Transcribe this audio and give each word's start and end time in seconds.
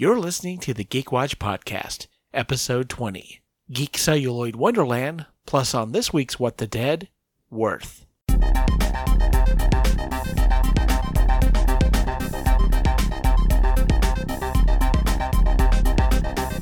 You're 0.00 0.18
listening 0.18 0.56
to 0.60 0.72
the 0.72 0.82
Geek 0.82 1.12
Watch 1.12 1.38
Podcast, 1.38 2.06
Episode 2.32 2.88
20 2.88 3.42
Geek 3.70 3.98
Celluloid 3.98 4.56
Wonderland, 4.56 5.26
plus 5.44 5.74
on 5.74 5.92
this 5.92 6.10
week's 6.10 6.40
What 6.40 6.56
the 6.56 6.66
Dead, 6.66 7.10
Worth. 7.50 8.06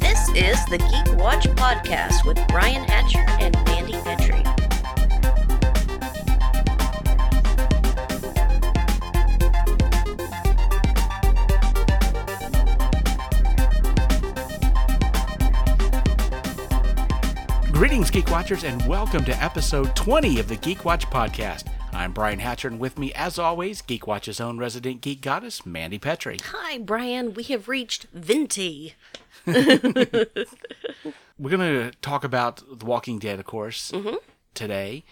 This 0.01 0.29
is 0.35 0.59
the 0.67 0.79
Geek 0.91 1.17
Watch 1.17 1.47
Podcast 1.51 2.27
with 2.27 2.45
Brian 2.49 2.83
Hatcher 2.83 3.25
and 3.39 3.55
Mandy 3.67 3.78
Greetings, 17.79 18.11
Geek 18.11 18.29
Watchers, 18.29 18.65
and 18.65 18.85
welcome 18.89 19.25
to 19.25 19.33
episode 19.41 19.95
20 19.95 20.41
of 20.41 20.49
the 20.49 20.57
Geek 20.57 20.85
Watch 20.85 21.07
Podcast. 21.07 21.69
I'm 21.93 22.13
Brian 22.13 22.41
Hatcher, 22.41 22.67
and 22.67 22.81
with 22.81 22.99
me, 22.99 23.13
as 23.15 23.39
always, 23.39 23.83
Geek 23.83 24.05
Watch's 24.05 24.41
own 24.41 24.59
resident 24.59 25.01
geek 25.01 25.21
goddess, 25.21 25.65
Mandy 25.65 25.97
Petrie. 25.97 26.39
Hi, 26.47 26.79
Brian. 26.79 27.35
We 27.35 27.45
have 27.45 27.69
reached 27.69 28.09
Venti. 28.13 28.95
We're 29.47 29.55
going 31.39 31.61
to 31.61 31.93
talk 32.03 32.25
about 32.25 32.81
The 32.81 32.85
Walking 32.85 33.21
Dead, 33.21 33.39
of 33.39 33.47
course, 33.47 33.93
mm-hmm. 33.93 34.17
today. 34.55 35.05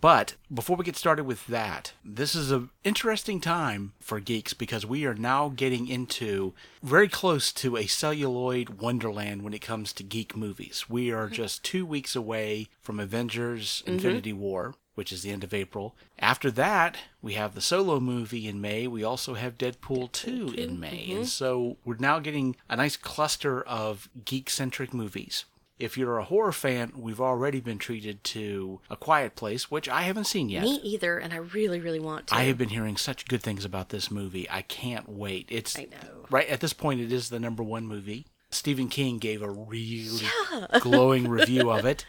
But 0.00 0.34
before 0.52 0.76
we 0.76 0.84
get 0.84 0.96
started 0.96 1.24
with 1.24 1.46
that, 1.46 1.92
this 2.04 2.34
is 2.34 2.50
an 2.50 2.70
interesting 2.82 3.40
time 3.40 3.92
for 4.00 4.18
geeks 4.18 4.52
because 4.52 4.84
we 4.84 5.04
are 5.04 5.14
now 5.14 5.50
getting 5.50 5.86
into 5.86 6.52
very 6.82 7.08
close 7.08 7.52
to 7.52 7.76
a 7.76 7.86
celluloid 7.86 8.80
wonderland 8.80 9.42
when 9.42 9.54
it 9.54 9.60
comes 9.60 9.92
to 9.92 10.02
geek 10.02 10.36
movies. 10.36 10.86
We 10.88 11.12
are 11.12 11.26
mm-hmm. 11.26 11.34
just 11.34 11.64
two 11.64 11.86
weeks 11.86 12.16
away 12.16 12.68
from 12.80 12.98
Avengers 12.98 13.82
mm-hmm. 13.82 13.94
Infinity 13.94 14.32
War, 14.32 14.74
which 14.94 15.12
is 15.12 15.22
the 15.22 15.30
end 15.30 15.44
of 15.44 15.54
April. 15.54 15.94
After 16.18 16.50
that, 16.52 16.96
we 17.22 17.34
have 17.34 17.54
the 17.54 17.60
solo 17.60 18.00
movie 18.00 18.48
in 18.48 18.60
May. 18.60 18.86
We 18.86 19.04
also 19.04 19.34
have 19.34 19.58
Deadpool 19.58 20.10
2 20.12 20.54
in 20.56 20.80
May. 20.80 21.04
And 21.10 21.20
mm-hmm. 21.20 21.24
so 21.24 21.76
we're 21.84 21.96
now 21.98 22.18
getting 22.18 22.56
a 22.68 22.76
nice 22.76 22.96
cluster 22.96 23.62
of 23.62 24.08
geek 24.24 24.50
centric 24.50 24.92
movies. 24.92 25.44
If 25.78 25.98
you're 25.98 26.18
a 26.18 26.24
horror 26.24 26.52
fan, 26.52 26.92
we've 26.96 27.20
already 27.20 27.60
been 27.60 27.78
treated 27.78 28.22
to 28.24 28.80
A 28.88 28.96
Quiet 28.96 29.34
Place, 29.34 29.70
which 29.70 29.88
I 29.88 30.02
haven't 30.02 30.24
seen 30.26 30.48
yet. 30.48 30.62
Me 30.62 30.80
either, 30.84 31.18
and 31.18 31.32
I 31.32 31.38
really, 31.38 31.80
really 31.80 31.98
want 31.98 32.28
to. 32.28 32.34
I 32.36 32.44
have 32.44 32.56
been 32.56 32.68
hearing 32.68 32.96
such 32.96 33.26
good 33.26 33.42
things 33.42 33.64
about 33.64 33.88
this 33.88 34.08
movie. 34.10 34.48
I 34.48 34.62
can't 34.62 35.08
wait. 35.08 35.46
It's 35.50 35.76
I 35.76 35.84
know. 35.90 36.26
right 36.30 36.48
at 36.48 36.60
this 36.60 36.72
point. 36.72 37.00
It 37.00 37.12
is 37.12 37.28
the 37.28 37.40
number 37.40 37.62
one 37.62 37.86
movie. 37.86 38.26
Stephen 38.50 38.88
King 38.88 39.18
gave 39.18 39.42
a 39.42 39.50
really 39.50 40.20
glowing 40.80 41.26
review 41.28 41.70
of 41.72 41.84
it, 41.84 42.06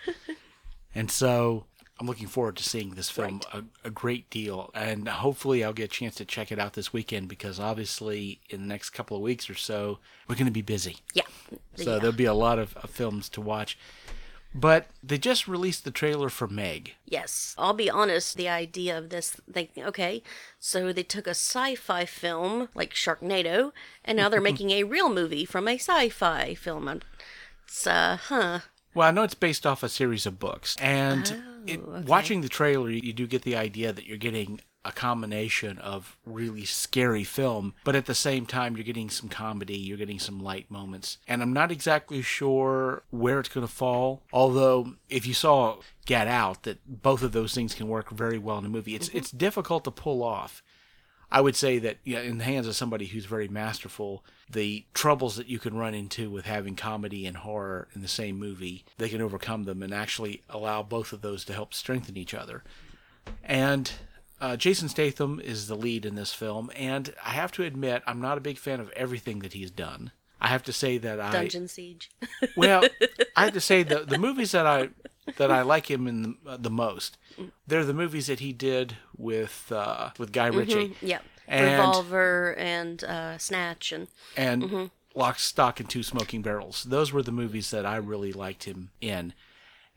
and 0.93 1.09
so 1.09 1.65
I'm 1.99 2.07
looking 2.07 2.27
forward 2.27 2.57
to 2.57 2.63
seeing 2.63 2.91
this 2.91 3.09
film 3.09 3.39
a, 3.53 3.63
a 3.85 3.89
great 3.89 4.29
deal. 4.29 4.69
And 4.73 5.07
hopefully, 5.07 5.63
I'll 5.63 5.73
get 5.73 5.85
a 5.85 5.87
chance 5.87 6.15
to 6.15 6.25
check 6.25 6.51
it 6.51 6.59
out 6.59 6.73
this 6.73 6.91
weekend 6.91 7.29
because 7.29 7.59
obviously, 7.59 8.41
in 8.49 8.61
the 8.61 8.67
next 8.67 8.89
couple 8.89 9.15
of 9.15 9.23
weeks 9.23 9.49
or 9.49 9.55
so, 9.55 9.99
we're 10.27 10.35
going 10.35 10.45
to 10.45 10.51
be 10.51 10.61
busy. 10.61 10.97
Yeah. 11.13 11.23
So 11.75 11.93
yeah. 11.93 11.99
there'll 11.99 12.11
be 12.11 12.25
a 12.25 12.33
lot 12.33 12.59
of, 12.59 12.75
of 12.77 12.89
films 12.89 13.29
to 13.29 13.41
watch. 13.41 13.77
But 14.53 14.87
they 15.03 15.17
just 15.17 15.49
released 15.49 15.83
the 15.83 15.91
trailer 15.91 16.29
for 16.29 16.47
Meg. 16.47 16.95
Yes. 17.05 17.55
I'll 17.57 17.73
be 17.73 17.89
honest, 17.89 18.37
the 18.37 18.47
idea 18.47 18.97
of 18.97 19.09
this, 19.09 19.31
thinking, 19.51 19.83
okay, 19.83 20.23
so 20.59 20.93
they 20.93 21.03
took 21.03 21.27
a 21.27 21.31
sci 21.31 21.75
fi 21.75 22.05
film 22.05 22.69
like 22.73 22.93
Sharknado, 22.93 23.73
and 24.03 24.17
now 24.17 24.29
they're 24.29 24.41
making 24.51 24.71
a 24.71 24.83
real 24.83 25.09
movie 25.09 25.43
from 25.43 25.67
a 25.67 25.75
sci 25.75 26.09
fi 26.09 26.55
film. 26.55 27.01
It's, 27.65 27.85
uh, 27.85 28.17
huh. 28.21 28.59
Well, 28.93 29.09
I 29.09 29.11
know 29.11 29.23
it's 29.23 29.33
based 29.33 29.65
off 29.65 29.83
a 29.83 29.89
series 29.89 30.25
of 30.25 30.39
books, 30.39 30.77
and 30.79 31.35
Oh, 31.35 31.54
it, 31.67 31.79
okay. 31.79 32.05
watching 32.05 32.41
the 32.41 32.49
trailer, 32.49 32.89
you 32.89 33.13
do 33.13 33.27
get 33.27 33.43
the 33.43 33.55
idea 33.55 33.93
that 33.93 34.05
you're 34.05 34.17
getting 34.17 34.61
a 34.85 34.91
combination 34.91 35.79
of 35.79 36.15
really 36.25 36.63
scary 36.63 37.23
film, 37.23 37.73
but 37.83 37.95
at 37.95 38.05
the 38.05 38.13
same 38.13 38.45
time, 38.45 38.77
you're 38.77 38.83
getting 38.83 39.09
some 39.09 39.27
comedy, 39.27 39.75
you're 39.75 39.97
getting 39.97 40.19
some 40.19 40.39
light 40.39 40.69
moments, 40.69 41.17
and 41.27 41.41
I'm 41.41 41.51
not 41.51 41.71
exactly 41.71 42.21
sure 42.21 43.01
where 43.09 43.39
it's 43.39 43.49
going 43.49 43.65
to 43.65 43.73
fall. 43.73 44.21
Although, 44.31 44.93
if 45.09 45.25
you 45.25 45.33
saw 45.33 45.77
Get 46.05 46.27
Out, 46.27 46.63
that 46.63 46.79
both 46.85 47.23
of 47.23 47.31
those 47.31 47.55
things 47.55 47.73
can 47.73 47.87
work 47.87 48.11
very 48.11 48.37
well 48.37 48.59
in 48.59 48.65
a 48.65 48.69
movie. 48.69 48.93
It's 48.93 49.09
mm-hmm. 49.09 49.17
it's 49.17 49.31
difficult 49.31 49.83
to 49.85 49.91
pull 49.91 50.23
off. 50.23 50.61
I 51.35 51.41
would 51.41 51.57
say 51.57 51.79
that 51.79 51.97
yeah, 52.05 52.21
in 52.21 52.37
the 52.37 52.45
hands 52.45 52.65
of 52.65 52.77
somebody 52.77 53.07
who's 53.07 53.25
very 53.25 53.49
masterful, 53.49 54.23
the 54.49 54.85
troubles 54.93 55.35
that 55.35 55.47
you 55.47 55.59
can 55.59 55.75
run 55.75 55.93
into 55.93 56.29
with 56.29 56.45
having 56.45 56.77
comedy 56.77 57.25
and 57.25 57.35
horror 57.35 57.89
in 57.93 58.01
the 58.01 58.07
same 58.07 58.39
movie, 58.39 58.85
they 58.97 59.09
can 59.09 59.21
overcome 59.21 59.65
them 59.65 59.83
and 59.83 59.93
actually 59.93 60.43
allow 60.49 60.81
both 60.81 61.11
of 61.11 61.19
those 61.19 61.43
to 61.43 61.53
help 61.53 61.73
strengthen 61.73 62.15
each 62.15 62.33
other. 62.33 62.63
And 63.43 63.91
uh, 64.39 64.55
Jason 64.55 64.87
Statham 64.87 65.41
is 65.41 65.67
the 65.67 65.75
lead 65.75 66.05
in 66.05 66.15
this 66.15 66.33
film, 66.33 66.71
and 66.73 67.13
I 67.21 67.31
have 67.31 67.51
to 67.53 67.63
admit, 67.63 68.01
I'm 68.07 68.21
not 68.21 68.37
a 68.37 68.41
big 68.41 68.57
fan 68.57 68.79
of 68.79 68.89
everything 68.91 69.39
that 69.39 69.51
he's 69.51 69.71
done. 69.71 70.11
I 70.39 70.47
have 70.47 70.63
to 70.63 70.73
say 70.73 70.97
that 70.99 71.19
I 71.19 71.33
Dungeon 71.33 71.67
Siege. 71.67 72.11
well, 72.55 72.85
I 73.35 73.43
have 73.43 73.53
to 73.55 73.61
say 73.61 73.83
the 73.83 74.05
the 74.05 74.17
movies 74.17 74.53
that 74.53 74.65
I 74.65 74.89
that 75.37 75.51
I 75.51 75.61
like 75.61 75.89
him 75.89 76.07
in 76.07 76.21
the, 76.23 76.35
uh, 76.51 76.57
the 76.57 76.69
most, 76.69 77.17
they're 77.67 77.85
the 77.85 77.93
movies 77.93 78.27
that 78.27 78.39
he 78.39 78.53
did 78.53 78.97
with 79.17 79.71
uh, 79.71 80.09
with 80.17 80.31
Guy 80.31 80.47
Ritchie 80.47 80.95
yeah. 81.01 81.19
And- 81.47 81.71
Revolver 81.79 82.55
and 82.57 83.03
uh, 83.03 83.37
Snatch 83.37 83.91
and 83.91 84.07
and 84.35 84.89
Lock, 85.13 85.39
Stock, 85.39 85.79
and 85.79 85.89
Two 85.89 86.03
Smoking 86.03 86.41
Barrels. 86.41 86.83
Those 86.83 87.13
were 87.13 87.23
the 87.23 87.31
movies 87.31 87.71
that 87.71 87.85
I 87.85 87.95
really 87.97 88.33
liked 88.33 88.65
him 88.65 88.89
in. 88.99 89.33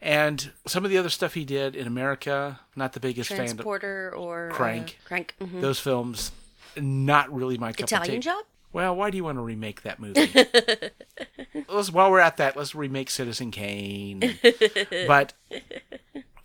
And 0.00 0.52
some 0.66 0.84
of 0.84 0.90
the 0.92 0.98
other 0.98 1.08
stuff 1.08 1.34
he 1.34 1.44
did 1.44 1.74
in 1.74 1.88
America, 1.88 2.60
not 2.76 2.92
the 2.92 3.00
biggest 3.00 3.30
fan 3.30 3.40
of 3.40 3.46
Transporter 3.46 4.14
or 4.16 4.50
uh, 4.50 4.54
Crank. 4.54 4.98
Crank. 5.04 5.34
mhm. 5.40 5.60
those 5.60 5.80
films. 5.80 6.30
Not 6.76 7.32
really 7.34 7.58
my 7.58 7.72
cup 7.72 7.84
of 7.84 7.88
tea. 7.88 7.94
Italian 7.96 8.20
Job. 8.22 8.44
Well, 8.72 8.94
why 8.94 9.10
do 9.10 9.16
you 9.16 9.24
want 9.24 9.38
to 9.38 9.42
remake 9.42 9.82
that 9.82 9.98
movie? 9.98 10.30
let's, 11.68 11.90
while 11.90 12.10
we're 12.10 12.20
at 12.20 12.36
that, 12.36 12.56
let's 12.56 12.74
remake 12.74 13.10
Citizen 13.10 13.50
Kane. 13.50 14.38
but, 15.06 15.32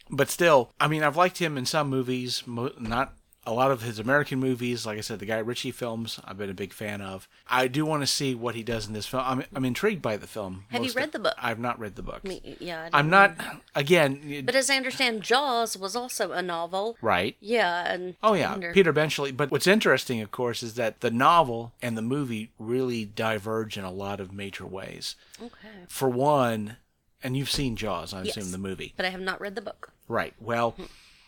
but 0.09 0.29
still, 0.29 0.71
I 0.79 0.87
mean, 0.87 1.03
I've 1.03 1.17
liked 1.17 1.39
him 1.39 1.57
in 1.57 1.65
some 1.65 1.89
movies, 1.89 2.43
mo- 2.45 2.71
not 2.79 3.13
a 3.45 3.51
lot 3.53 3.71
of 3.71 3.81
his 3.81 3.99
American 3.99 4.39
movies. 4.39 4.85
Like 4.85 4.97
I 4.97 5.01
said, 5.01 5.19
the 5.19 5.25
Guy 5.25 5.37
Ritchie 5.39 5.71
films, 5.71 6.19
I've 6.23 6.37
been 6.37 6.49
a 6.49 6.53
big 6.53 6.71
fan 6.73 7.01
of. 7.01 7.27
I 7.49 7.67
do 7.67 7.85
want 7.85 8.01
to 8.03 8.07
see 8.07 8.33
what 8.35 8.55
he 8.55 8.63
does 8.63 8.87
in 8.87 8.93
this 8.93 9.05
film. 9.05 9.23
I'm, 9.25 9.43
I'm 9.53 9.65
intrigued 9.65 10.01
by 10.01 10.15
the 10.17 10.27
film. 10.27 10.65
Have 10.69 10.85
you 10.85 10.91
read 10.93 11.11
the 11.11 11.19
book? 11.19 11.35
I've 11.37 11.59
not 11.59 11.77
read 11.79 11.95
the 11.95 12.01
book. 12.03 12.23
Me- 12.23 12.55
Yeah. 12.59 12.89
I 12.93 12.99
I'm 12.99 13.09
know. 13.09 13.27
not. 13.27 13.37
Again, 13.75 14.43
But 14.45 14.55
as 14.55 14.69
I 14.69 14.77
understand, 14.77 15.21
Jaws 15.23 15.75
was 15.77 15.95
also 15.95 16.31
a 16.31 16.41
novel. 16.41 16.97
right. 17.01 17.35
Yeah, 17.41 17.91
and 17.91 18.15
Oh 18.23 18.33
yeah, 18.33 18.51
wonder- 18.51 18.73
Peter 18.73 18.93
Benchley. 18.93 19.31
But 19.31 19.51
what's 19.51 19.67
interesting, 19.67 20.21
of 20.21 20.31
course, 20.31 20.63
is 20.63 20.75
that 20.75 21.01
the 21.01 21.11
novel 21.11 21.73
and 21.81 21.97
the 21.97 22.01
movie 22.01 22.51
really 22.57 23.03
diverge 23.05 23.77
in 23.77 23.83
a 23.83 23.91
lot 23.91 24.19
of 24.19 24.31
major 24.31 24.65
ways. 24.65 25.15
Okay. 25.41 25.69
For 25.89 26.09
one, 26.09 26.77
and 27.21 27.35
you've 27.35 27.51
seen 27.51 27.75
Jaws, 27.75 28.13
I 28.13 28.23
Yes. 28.23 28.37
assume 28.37 28.51
the 28.51 28.57
movie, 28.57 28.93
But 28.95 29.05
I 29.05 29.09
have 29.09 29.21
not 29.21 29.41
read 29.41 29.55
the 29.55 29.61
book. 29.61 29.91
right? 30.07 30.33
Well, 30.39 30.73
mm-hmm. 30.73 30.83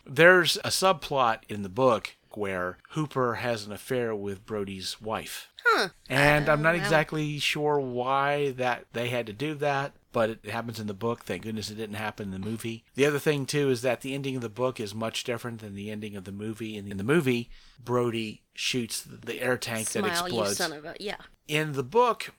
There's 0.05 0.57
a 0.57 0.69
subplot 0.69 1.39
in 1.49 1.63
the 1.63 1.69
book 1.69 2.15
where 2.31 2.77
Hooper 2.89 3.35
has 3.35 3.65
an 3.65 3.71
affair 3.71 4.15
with 4.15 4.45
Brody's 4.45 5.01
wife. 5.01 5.49
Huh. 5.65 5.89
And 6.09 6.47
I'm 6.47 6.61
not 6.61 6.75
exactly 6.75 7.39
sure 7.39 7.79
why 7.79 8.51
that 8.51 8.85
they 8.93 9.09
had 9.09 9.25
to 9.27 9.33
do 9.33 9.55
that, 9.55 9.93
but 10.11 10.29
it 10.29 10.45
happens 10.45 10.79
in 10.79 10.87
the 10.87 10.93
book. 10.93 11.23
Thank 11.23 11.43
goodness 11.43 11.71
it 11.71 11.75
didn't 11.75 11.95
happen 11.95 12.31
in 12.31 12.41
the 12.41 12.47
movie. 12.47 12.83
The 12.93 13.05
other 13.05 13.19
thing 13.19 13.45
too 13.45 13.69
is 13.69 13.81
that 13.81 14.01
the 14.01 14.13
ending 14.13 14.35
of 14.35 14.41
the 14.41 14.49
book 14.49 14.79
is 14.79 14.93
much 14.93 15.23
different 15.23 15.61
than 15.61 15.75
the 15.75 15.89
ending 15.89 16.15
of 16.15 16.25
the 16.25 16.31
movie. 16.31 16.77
In 16.77 16.97
the 16.97 17.03
movie, 17.03 17.49
Brody 17.83 18.43
shoots 18.53 19.01
the 19.01 19.41
air 19.41 19.57
tank 19.57 19.89
that 19.91 20.17
Smile, 20.17 20.47
you 20.47 20.53
son 20.53 20.73
of 20.73 20.85
a. 20.85 20.95
Yeah. 20.99 21.17
In 21.47 21.73
the 21.73 21.83
book, 21.83 22.31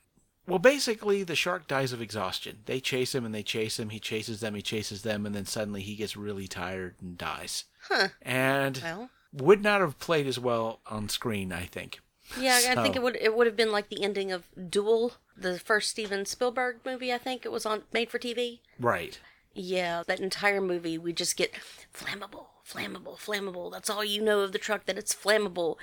well, 0.46 0.58
basically 0.58 1.22
the 1.22 1.34
shark 1.37 1.66
dies 1.66 1.93
of 1.93 2.00
exhaustion. 2.00 2.58
They 2.66 2.81
chase 2.81 3.14
him 3.14 3.25
and 3.25 3.34
they 3.34 3.43
chase 3.43 3.78
him. 3.78 3.90
He 3.90 3.98
chases 3.98 4.40
them. 4.40 4.54
He 4.54 4.62
chases 4.62 5.02
them, 5.02 5.26
and 5.26 5.34
then 5.34 5.46
suddenly 5.46 5.82
he 5.82 5.96
gets 5.96 6.16
really 6.16 6.46
tired 6.46 6.94
and 7.00 7.19
dies. 7.19 7.64
Huh. 7.88 8.08
And 8.22 8.81
Well. 8.82 9.10
would 9.32 9.62
not 9.62 9.81
have 9.81 9.98
played 9.98 10.26
as 10.26 10.38
well 10.38 10.81
on 10.87 11.08
screen, 11.08 11.52
I 11.52 11.64
think. 11.64 12.00
Yeah, 12.40 12.60
I 12.76 12.82
think 12.82 12.96
it 12.96 13.02
would 13.02 13.16
it 13.16 13.37
would 13.37 13.46
have 13.46 13.56
been 13.56 13.70
like 13.70 13.88
the 13.88 14.02
ending 14.02 14.32
of 14.32 14.44
Duel, 14.69 15.12
the 15.37 15.58
first 15.60 15.90
Steven 15.90 16.26
Spielberg 16.26 16.78
movie. 16.84 17.12
I 17.12 17.19
think 17.19 17.44
it 17.44 17.52
was 17.52 17.64
on 17.64 17.82
made 17.92 18.10
for 18.10 18.19
TV. 18.19 18.60
Right. 18.81 19.20
Yeah, 19.54 20.02
that 20.06 20.20
entire 20.20 20.60
movie 20.60 20.99
we 20.99 21.12
just 21.12 21.37
get 21.37 21.54
flammable, 21.94 22.46
flammable, 22.69 23.16
flammable. 23.16 23.70
That's 23.72 23.88
all 23.88 24.04
you 24.04 24.20
know 24.20 24.40
of 24.40 24.50
the 24.52 24.58
truck 24.58 24.87
that 24.87 24.99
it's 24.99 25.14
flammable, 25.14 25.76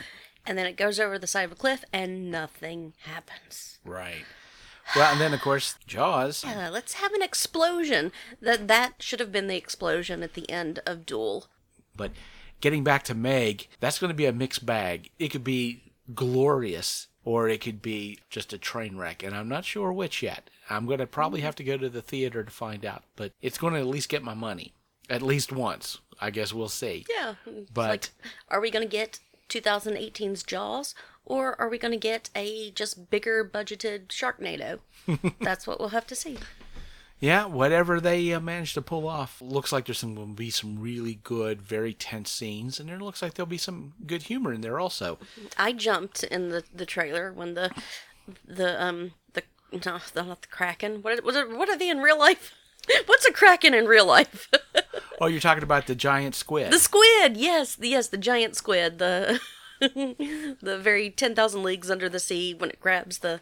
and 0.45 0.57
then 0.57 0.65
it 0.65 0.75
goes 0.75 0.99
over 0.99 1.17
the 1.17 1.27
side 1.27 1.43
of 1.45 1.53
a 1.53 1.55
cliff 1.55 1.85
and 1.93 2.29
nothing 2.29 2.93
happens. 3.05 3.79
Right. 3.85 4.25
Well, 4.95 5.11
and 5.11 5.21
then 5.21 5.33
of 5.33 5.41
course 5.41 5.75
Jaws. 5.87 6.43
Uh, 6.43 6.69
let's 6.71 6.93
have 6.93 7.13
an 7.13 7.21
explosion. 7.21 8.11
That 8.41 8.67
that 8.67 8.95
should 8.99 9.19
have 9.19 9.31
been 9.31 9.47
the 9.47 9.57
explosion 9.57 10.23
at 10.23 10.33
the 10.33 10.49
end 10.49 10.79
of 10.85 11.05
Duel. 11.05 11.47
But 11.95 12.11
getting 12.61 12.83
back 12.83 13.03
to 13.03 13.15
Meg, 13.15 13.67
that's 13.79 13.99
going 13.99 14.09
to 14.09 14.15
be 14.15 14.25
a 14.25 14.33
mixed 14.33 14.65
bag. 14.65 15.09
It 15.19 15.29
could 15.29 15.43
be 15.43 15.93
glorious 16.13 17.07
or 17.25 17.47
it 17.47 17.61
could 17.61 17.81
be 17.81 18.19
just 18.29 18.51
a 18.51 18.57
train 18.57 18.97
wreck, 18.97 19.23
and 19.23 19.33
I'm 19.35 19.47
not 19.47 19.63
sure 19.65 19.93
which 19.93 20.21
yet. 20.21 20.49
I'm 20.69 20.85
going 20.85 20.99
to 20.99 21.07
probably 21.07 21.41
have 21.41 21.55
to 21.55 21.63
go 21.63 21.77
to 21.77 21.89
the 21.89 22.01
theater 22.01 22.43
to 22.43 22.51
find 22.51 22.85
out, 22.85 23.03
but 23.15 23.31
it's 23.41 23.57
going 23.57 23.73
to 23.73 23.79
at 23.79 23.87
least 23.87 24.09
get 24.09 24.23
my 24.23 24.33
money. 24.33 24.73
At 25.09 25.21
least 25.21 25.51
once. 25.51 25.99
I 26.19 26.29
guess 26.31 26.53
we'll 26.53 26.69
see. 26.69 27.05
Yeah. 27.09 27.35
But- 27.73 27.89
like, 27.89 28.09
are 28.49 28.61
we 28.61 28.71
going 28.71 28.85
to 28.85 28.91
get 28.91 29.19
2018's 29.49 30.43
Jaws, 30.43 30.95
or 31.25 31.59
are 31.59 31.69
we 31.69 31.77
going 31.77 31.91
to 31.91 31.97
get 31.97 32.29
a 32.35 32.71
just 32.71 33.09
bigger 33.09 33.43
budgeted 33.43 34.07
Sharknado? 34.07 34.79
That's 35.41 35.65
what 35.67 35.79
we'll 35.79 35.89
have 35.89 36.07
to 36.07 36.15
see. 36.15 36.37
Yeah, 37.19 37.45
whatever 37.45 38.01
they 38.01 38.33
uh, 38.33 38.41
manage 38.41 38.73
to 38.73 38.81
pull 38.81 39.07
off, 39.07 39.41
looks 39.41 39.71
like 39.71 39.85
there's 39.85 39.99
some 39.99 40.13
going 40.15 40.29
to 40.29 40.33
be 40.33 40.49
some 40.49 40.77
really 40.81 41.19
good, 41.23 41.61
very 41.61 41.93
tense 41.93 42.29
scenes, 42.29 42.81
and 42.81 42.89
there 42.89 42.99
looks 42.99 43.21
like 43.21 43.35
there'll 43.35 43.47
be 43.47 43.57
some 43.57 43.93
good 44.05 44.23
humor 44.23 44.51
in 44.51 44.59
there 44.59 44.77
also. 44.77 45.19
I 45.57 45.71
jumped 45.71 46.23
in 46.23 46.49
the, 46.49 46.63
the 46.73 46.85
trailer 46.85 47.31
when 47.31 47.53
the 47.53 47.71
the 48.45 48.81
um 48.81 49.11
the 49.33 49.43
no 49.71 49.99
the, 50.13 50.23
not 50.23 50.41
the 50.41 50.47
kraken 50.47 51.01
what 51.01 51.23
what 51.23 51.35
are, 51.35 51.55
what 51.55 51.69
are 51.69 51.77
they 51.77 51.89
in 51.89 51.99
real 51.99 52.19
life? 52.19 52.53
What's 53.05 53.25
a 53.25 53.31
kraken 53.31 53.73
in 53.73 53.85
real 53.85 54.05
life? 54.05 54.49
Oh, 55.21 55.27
you're 55.27 55.39
talking 55.39 55.63
about 55.63 55.85
the 55.87 55.95
giant 55.95 56.35
squid. 56.35 56.73
the 56.73 56.79
squid, 56.79 57.37
yes, 57.37 57.75
the, 57.75 57.87
yes, 57.87 58.07
the 58.07 58.17
giant 58.17 58.57
squid, 58.57 58.97
the 58.97 59.39
the 60.61 60.79
very 60.81 61.09
ten 61.09 61.35
thousand 61.35 61.63
leagues 61.63 61.89
under 61.91 62.09
the 62.09 62.19
sea 62.19 62.53
when 62.53 62.69
it 62.69 62.79
grabs 62.79 63.19
the. 63.19 63.39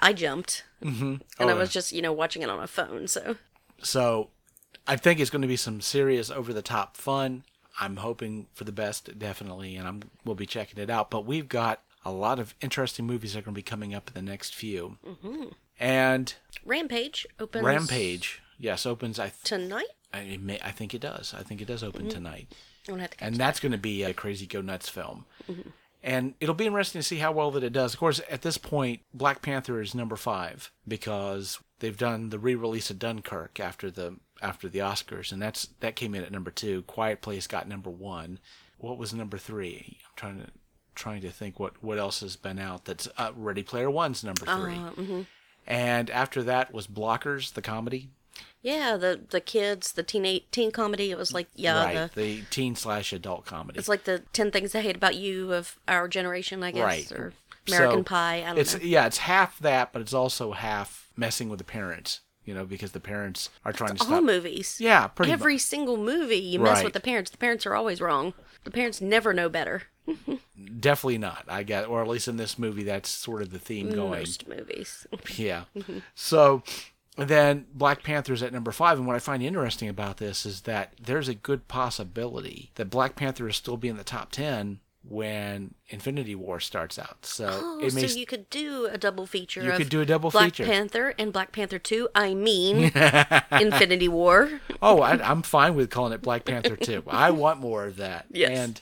I 0.00 0.12
jumped, 0.12 0.64
mm-hmm. 0.82 1.16
and 1.38 1.50
I 1.50 1.52
Oh, 1.52 1.56
was 1.56 1.72
just 1.72 1.92
you 1.92 2.02
know 2.02 2.12
watching 2.12 2.42
it 2.42 2.50
on 2.50 2.58
my 2.58 2.66
phone. 2.66 3.08
So 3.08 3.36
So 3.82 4.30
I 4.86 4.96
think 4.96 5.20
it's 5.20 5.30
going 5.30 5.42
to 5.42 5.48
be 5.48 5.56
some 5.56 5.80
serious 5.80 6.30
over 6.30 6.52
the 6.52 6.62
top 6.62 6.96
fun. 6.96 7.44
I'm 7.80 7.96
hoping 7.96 8.46
for 8.54 8.64
the 8.64 8.72
best, 8.72 9.18
definitely, 9.18 9.76
and 9.76 9.86
I'm 9.86 10.02
we'll 10.24 10.34
be 10.34 10.46
checking 10.46 10.82
it 10.82 10.90
out. 10.90 11.10
But 11.10 11.24
we've 11.26 11.48
got 11.48 11.82
a 12.04 12.10
lot 12.12 12.38
of 12.38 12.54
interesting 12.60 13.06
movies 13.06 13.32
that 13.32 13.40
are 13.40 13.42
going 13.42 13.54
to 13.54 13.58
be 13.58 13.62
coming 13.62 13.94
up 13.94 14.08
in 14.08 14.14
the 14.14 14.30
next 14.30 14.54
few. 14.54 14.96
Mm-hmm. 15.06 15.44
And 15.78 16.34
Rampage 16.64 17.26
opens 17.38 17.64
Rampage, 17.64 18.40
yes, 18.58 18.86
opens. 18.86 19.18
I 19.18 19.24
th- 19.28 19.42
tonight. 19.44 19.88
I, 20.14 20.38
may, 20.40 20.58
I 20.62 20.70
think 20.70 20.94
it 20.94 21.00
does. 21.00 21.34
I 21.36 21.42
think 21.42 21.60
it 21.60 21.66
does 21.66 21.82
open 21.82 22.08
tonight, 22.08 22.48
I'm 22.88 22.98
have 23.00 23.10
to 23.10 23.16
catch 23.16 23.28
and 23.28 23.36
that's 23.36 23.60
going 23.60 23.72
to 23.72 23.78
be 23.78 24.02
a 24.02 24.12
crazy 24.14 24.46
go 24.46 24.60
nuts 24.60 24.88
film. 24.88 25.24
Mm-hmm. 25.50 25.70
And 26.02 26.34
it'll 26.40 26.54
be 26.54 26.66
interesting 26.66 27.00
to 27.00 27.06
see 27.06 27.16
how 27.16 27.32
well 27.32 27.50
that 27.52 27.64
it 27.64 27.72
does. 27.72 27.94
Of 27.94 28.00
course, 28.00 28.20
at 28.30 28.42
this 28.42 28.58
point, 28.58 29.00
Black 29.12 29.42
Panther 29.42 29.80
is 29.80 29.94
number 29.94 30.14
five 30.14 30.70
because 30.86 31.58
they've 31.80 31.96
done 31.96 32.30
the 32.30 32.38
re-release 32.38 32.90
of 32.90 32.98
Dunkirk 32.98 33.58
after 33.58 33.90
the 33.90 34.16
after 34.42 34.68
the 34.68 34.80
Oscars, 34.80 35.32
and 35.32 35.40
that's 35.40 35.70
that 35.80 35.96
came 35.96 36.14
in 36.14 36.22
at 36.22 36.30
number 36.30 36.50
two. 36.50 36.82
Quiet 36.82 37.22
Place 37.22 37.46
got 37.46 37.66
number 37.66 37.90
one. 37.90 38.38
What 38.78 38.98
was 38.98 39.14
number 39.14 39.38
three? 39.38 39.98
I'm 40.04 40.12
trying 40.14 40.38
to 40.40 40.50
trying 40.96 41.20
to 41.22 41.30
think 41.30 41.60
what 41.60 41.82
what 41.82 41.98
else 41.98 42.20
has 42.20 42.34
been 42.34 42.58
out. 42.58 42.84
That's 42.86 43.08
uh, 43.16 43.30
Ready 43.36 43.62
Player 43.62 43.90
One's 43.90 44.24
number 44.24 44.44
3 44.44 44.54
Uh, 44.54 44.90
mm-hmm. 44.90 45.20
and 45.66 46.10
after 46.10 46.42
that 46.42 46.72
was 46.72 46.88
Blockers, 46.88 47.52
the 47.52 47.62
comedy. 47.62 48.10
Yeah, 48.66 48.96
the 48.96 49.20
the 49.30 49.40
kids, 49.40 49.92
the 49.92 50.02
teen 50.02 50.40
teen 50.50 50.70
comedy. 50.72 51.10
It 51.12 51.16
was 51.18 51.32
like 51.32 51.46
yeah, 51.54 51.84
right, 51.84 52.12
the, 52.14 52.20
the 52.22 52.42
teen 52.50 52.74
slash 52.74 53.12
adult 53.12 53.46
comedy. 53.46 53.78
it's 53.78 53.88
like 53.88 54.04
the 54.04 54.20
Ten 54.32 54.50
Things 54.50 54.74
I 54.74 54.80
Hate 54.80 54.96
About 54.96 55.14
You 55.14 55.52
of 55.52 55.78
our 55.86 56.08
generation, 56.08 56.64
I 56.64 56.72
guess, 56.72 56.82
Right. 56.82 57.12
or 57.12 57.32
American 57.68 57.98
So, 58.00 58.02
Pie. 58.04 58.42
I 58.42 58.46
don't 58.46 58.58
it's 58.58 58.74
know. 58.74 58.80
yeah, 58.82 59.06
it's 59.06 59.18
half 59.18 59.58
that, 59.60 59.92
but 59.92 60.02
it's 60.02 60.12
also 60.12 60.50
half 60.52 61.08
messing 61.16 61.48
with 61.48 61.58
the 61.58 61.64
parents. 61.64 62.20
You 62.44 62.54
know, 62.54 62.64
because 62.64 62.92
the 62.92 63.00
parents 63.00 63.50
are 63.64 63.72
trying 63.72 63.96
to 63.96 64.02
All 64.02 64.06
stop. 64.06 64.22
movies. 64.24 64.78
Yeah, 64.80 65.08
pretty 65.08 65.32
Every 65.32 65.54
much. 65.54 65.62
single 65.62 65.96
movie, 65.96 66.36
you 66.36 66.60
mess 66.60 66.76
Right. 66.76 66.84
with 66.84 66.92
the 66.92 67.00
parents. 67.00 67.30
The 67.32 67.38
parents 67.38 67.66
are 67.66 67.74
always 67.74 68.00
wrong. 68.00 68.34
The 68.64 68.70
parents 68.70 69.00
never 69.00 69.32
know 69.34 69.48
better. 69.48 69.82
Definitely 70.80 71.18
not. 71.18 71.44
I 71.48 71.62
get, 71.64 71.88
or 71.88 72.02
at 72.02 72.08
least 72.08 72.28
in 72.28 72.36
this 72.36 72.58
movie, 72.58 72.84
that's 72.84 73.08
sort 73.08 73.42
of 73.42 73.50
the 73.50 73.58
theme 73.58 73.90
going. 73.92 74.20
Most 74.20 74.46
movies. 74.48 75.06
Yeah. 75.36 75.64
Mm-hmm. 75.76 75.98
So 76.14 76.62
then 77.16 77.66
Black 77.72 78.02
Panther's 78.02 78.42
at 78.42 78.52
number 78.52 78.72
five, 78.72 78.98
and 78.98 79.06
what 79.06 79.16
I 79.16 79.20
find 79.20 79.42
interesting 79.42 79.88
about 79.88 80.18
this 80.18 80.44
is 80.44 80.62
that 80.62 80.92
there's 81.02 81.28
a 81.28 81.34
good 81.34 81.66
possibility 81.68 82.70
that 82.74 82.90
Black 82.90 83.16
Panther 83.16 83.48
is 83.48 83.56
still 83.56 83.76
be 83.76 83.88
in 83.88 83.96
the 83.96 84.04
top 84.04 84.30
ten 84.32 84.80
when 85.08 85.74
Infinity 85.88 86.34
War 86.34 86.58
starts 86.58 86.98
out. 86.98 87.24
So 87.24 87.48
Oh, 87.50 87.78
it 87.80 87.90
so 87.92 87.96
makes 88.00 88.16
you 88.16 88.26
could 88.26 88.50
do 88.50 88.86
a 88.86 88.98
double 88.98 89.24
feature. 89.26 89.62
You 89.62 89.70
of 89.70 89.78
could 89.78 89.88
do 89.88 90.00
a 90.00 90.06
double 90.06 90.30
Black 90.30 90.46
feature. 90.46 90.64
Panther 90.64 91.14
and 91.18 91.32
Black 91.32 91.52
Panther 91.52 91.78
Two. 91.78 92.08
I 92.14 92.34
mean, 92.34 92.76
Infinity 93.52 94.08
War. 94.08 94.60
Oh, 94.82 95.00
I, 95.00 95.12
I'm 95.12 95.42
fine 95.42 95.74
with 95.74 95.90
calling 95.90 96.12
it 96.12 96.22
Black 96.22 96.44
Panther 96.44 96.76
2. 96.76 97.04
I 97.08 97.30
want 97.30 97.60
more 97.60 97.84
of 97.84 97.96
that. 97.96 98.26
Yes. 98.30 98.58
And 98.58 98.80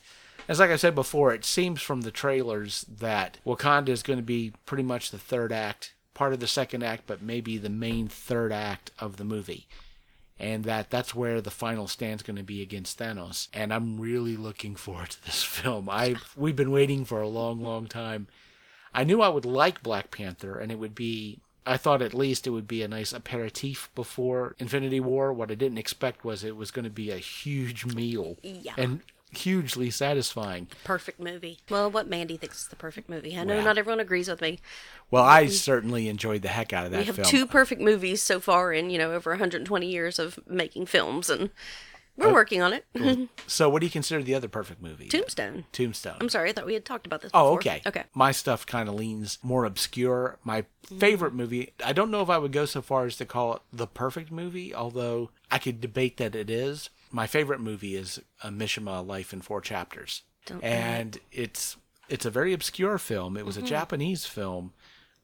as 0.48 0.60
like 0.60 0.70
I 0.70 0.76
said 0.76 0.94
before, 0.94 1.32
it 1.32 1.44
seems 1.44 1.80
from 1.80 2.02
the 2.02 2.10
trailers 2.10 2.82
that 2.84 3.38
Wakanda 3.46 3.88
is 3.90 4.02
going 4.02 4.18
to 4.18 4.22
be 4.24 4.52
pretty 4.66 4.82
much 4.82 5.10
the 5.10 5.18
third 5.18 5.52
act, 5.52 5.93
part 6.14 6.32
of 6.32 6.40
the 6.40 6.46
second 6.46 6.82
act, 6.82 7.04
but 7.06 7.20
maybe 7.22 7.58
the 7.58 7.68
main 7.68 8.08
third 8.08 8.52
act 8.52 8.90
of 8.98 9.16
the 9.16 9.24
movie. 9.24 9.66
And 10.38 10.64
that 10.64 10.90
that's 10.90 11.14
where 11.14 11.40
the 11.40 11.50
final 11.50 11.86
stand's 11.86 12.22
going 12.24 12.36
to 12.36 12.42
be 12.42 12.60
against 12.62 12.98
Thanos. 12.98 13.48
And 13.52 13.72
I'm 13.72 14.00
really 14.00 14.36
looking 14.36 14.74
forward 14.74 15.10
to 15.10 15.24
this 15.24 15.42
film. 15.58 15.88
I 15.88 16.16
we've 16.36 16.56
been 16.56 16.72
waiting 16.72 17.04
for 17.04 17.20
a 17.20 17.28
long, 17.28 17.62
long 17.62 17.86
time. 17.86 18.26
I 18.92 19.04
knew 19.04 19.20
I 19.22 19.28
would 19.28 19.44
like 19.44 19.82
Black 19.82 20.10
Panther, 20.10 20.58
and 20.58 20.70
it 20.72 20.78
would 20.78 20.94
be. 20.94 21.38
I 21.66 21.78
thought 21.78 22.02
at 22.02 22.12
least 22.12 22.46
it 22.46 22.50
would 22.50 22.68
be 22.68 22.82
a 22.82 22.88
nice 22.88 23.14
aperitif 23.14 23.88
before 23.94 24.54
Infinity 24.58 25.00
War. 25.00 25.32
What 25.32 25.50
I 25.50 25.54
didn't 25.54 25.78
expect 25.78 26.22
was 26.22 26.44
it 26.44 26.56
was 26.56 26.70
going 26.70 26.84
to 26.84 26.90
be 26.90 27.10
a 27.10 27.16
huge 27.16 27.86
meal 27.86 28.36
Yeah. 28.42 28.74
and 28.76 29.00
hugely 29.38 29.90
satisfying. 29.90 30.68
Perfect 30.84 31.20
movie. 31.20 31.58
Well, 31.70 31.90
what 31.90 32.08
Mandy 32.08 32.36
thinks 32.36 32.62
is 32.62 32.68
the 32.68 32.76
perfect 32.76 33.08
movie. 33.08 33.36
I 33.36 33.44
know 33.44 33.56
Well. 33.56 33.64
not 33.64 33.78
everyone 33.78 34.00
agrees 34.00 34.28
with 34.28 34.40
me. 34.40 34.58
Well, 35.10 35.24
I 35.24 35.46
certainly 35.46 36.08
enjoyed 36.08 36.42
the 36.42 36.48
heck 36.48 36.72
out 36.72 36.86
of 36.86 36.92
that 36.92 36.98
We 36.98 37.04
have 37.04 37.16
film. 37.16 37.28
two 37.28 37.46
perfect 37.46 37.80
movies 37.80 38.22
so 38.22 38.40
far 38.40 38.72
in 38.72 38.90
you 38.90 38.98
know 38.98 39.12
over 39.12 39.30
120 39.30 39.86
years 39.86 40.18
of 40.18 40.38
making 40.48 40.86
films, 40.86 41.28
and 41.30 41.50
we're 42.16 42.28
Uh, 42.28 42.32
working 42.32 42.62
on 42.62 42.72
it. 42.72 42.84
So, 43.46 43.68
what 43.68 43.80
do 43.80 43.86
you 43.86 43.90
consider 43.90 44.22
the 44.22 44.34
other 44.34 44.48
perfect 44.48 44.80
movie? 44.80 45.08
Tombstone. 45.08 45.64
Tombstone. 45.72 46.16
I'm 46.20 46.28
sorry, 46.30 46.48
I 46.50 46.52
thought 46.52 46.64
we 46.66 46.74
had 46.74 46.84
talked 46.84 47.06
about 47.06 47.20
this. 47.20 47.30
Oh, 47.34 47.54
okay. 47.54 47.82
Okay. 47.86 48.04
My 48.14 48.32
stuff 48.32 48.64
kind 48.66 48.88
of 48.88 48.94
leans 48.94 49.38
more 49.42 49.64
obscure. 49.64 50.38
My 50.44 50.64
favorite 50.98 51.34
movie, 51.34 51.72
I 51.84 51.92
don't 51.92 52.10
know 52.10 52.22
if 52.22 52.30
I 52.30 52.38
would 52.38 52.52
go 52.52 52.64
so 52.64 52.80
far 52.80 53.04
as 53.06 53.16
to 53.18 53.26
call 53.26 53.54
it 53.56 53.62
the 53.72 53.86
perfect 53.86 54.30
movie, 54.32 54.74
although 54.74 55.30
I 55.50 55.58
could 55.58 55.80
debate 55.80 56.16
that 56.16 56.34
it 56.34 56.48
is. 56.48 56.88
My 57.14 57.28
favorite 57.28 57.60
movie 57.60 57.94
is 57.94 58.20
a 58.42 58.48
Mishima 58.50 59.06
Life 59.06 59.32
in 59.32 59.40
Four 59.40 59.60
Chapters. 59.60 60.22
Don't 60.46 60.62
and 60.64 61.16
it's 61.30 61.76
it's 62.08 62.26
a 62.26 62.30
very 62.30 62.52
obscure 62.52 62.98
film. 62.98 63.36
It 63.36 63.46
was 63.46 63.56
Mm-hmm. 63.56 63.66
a 63.66 63.68
Japanese 63.68 64.26
film 64.26 64.72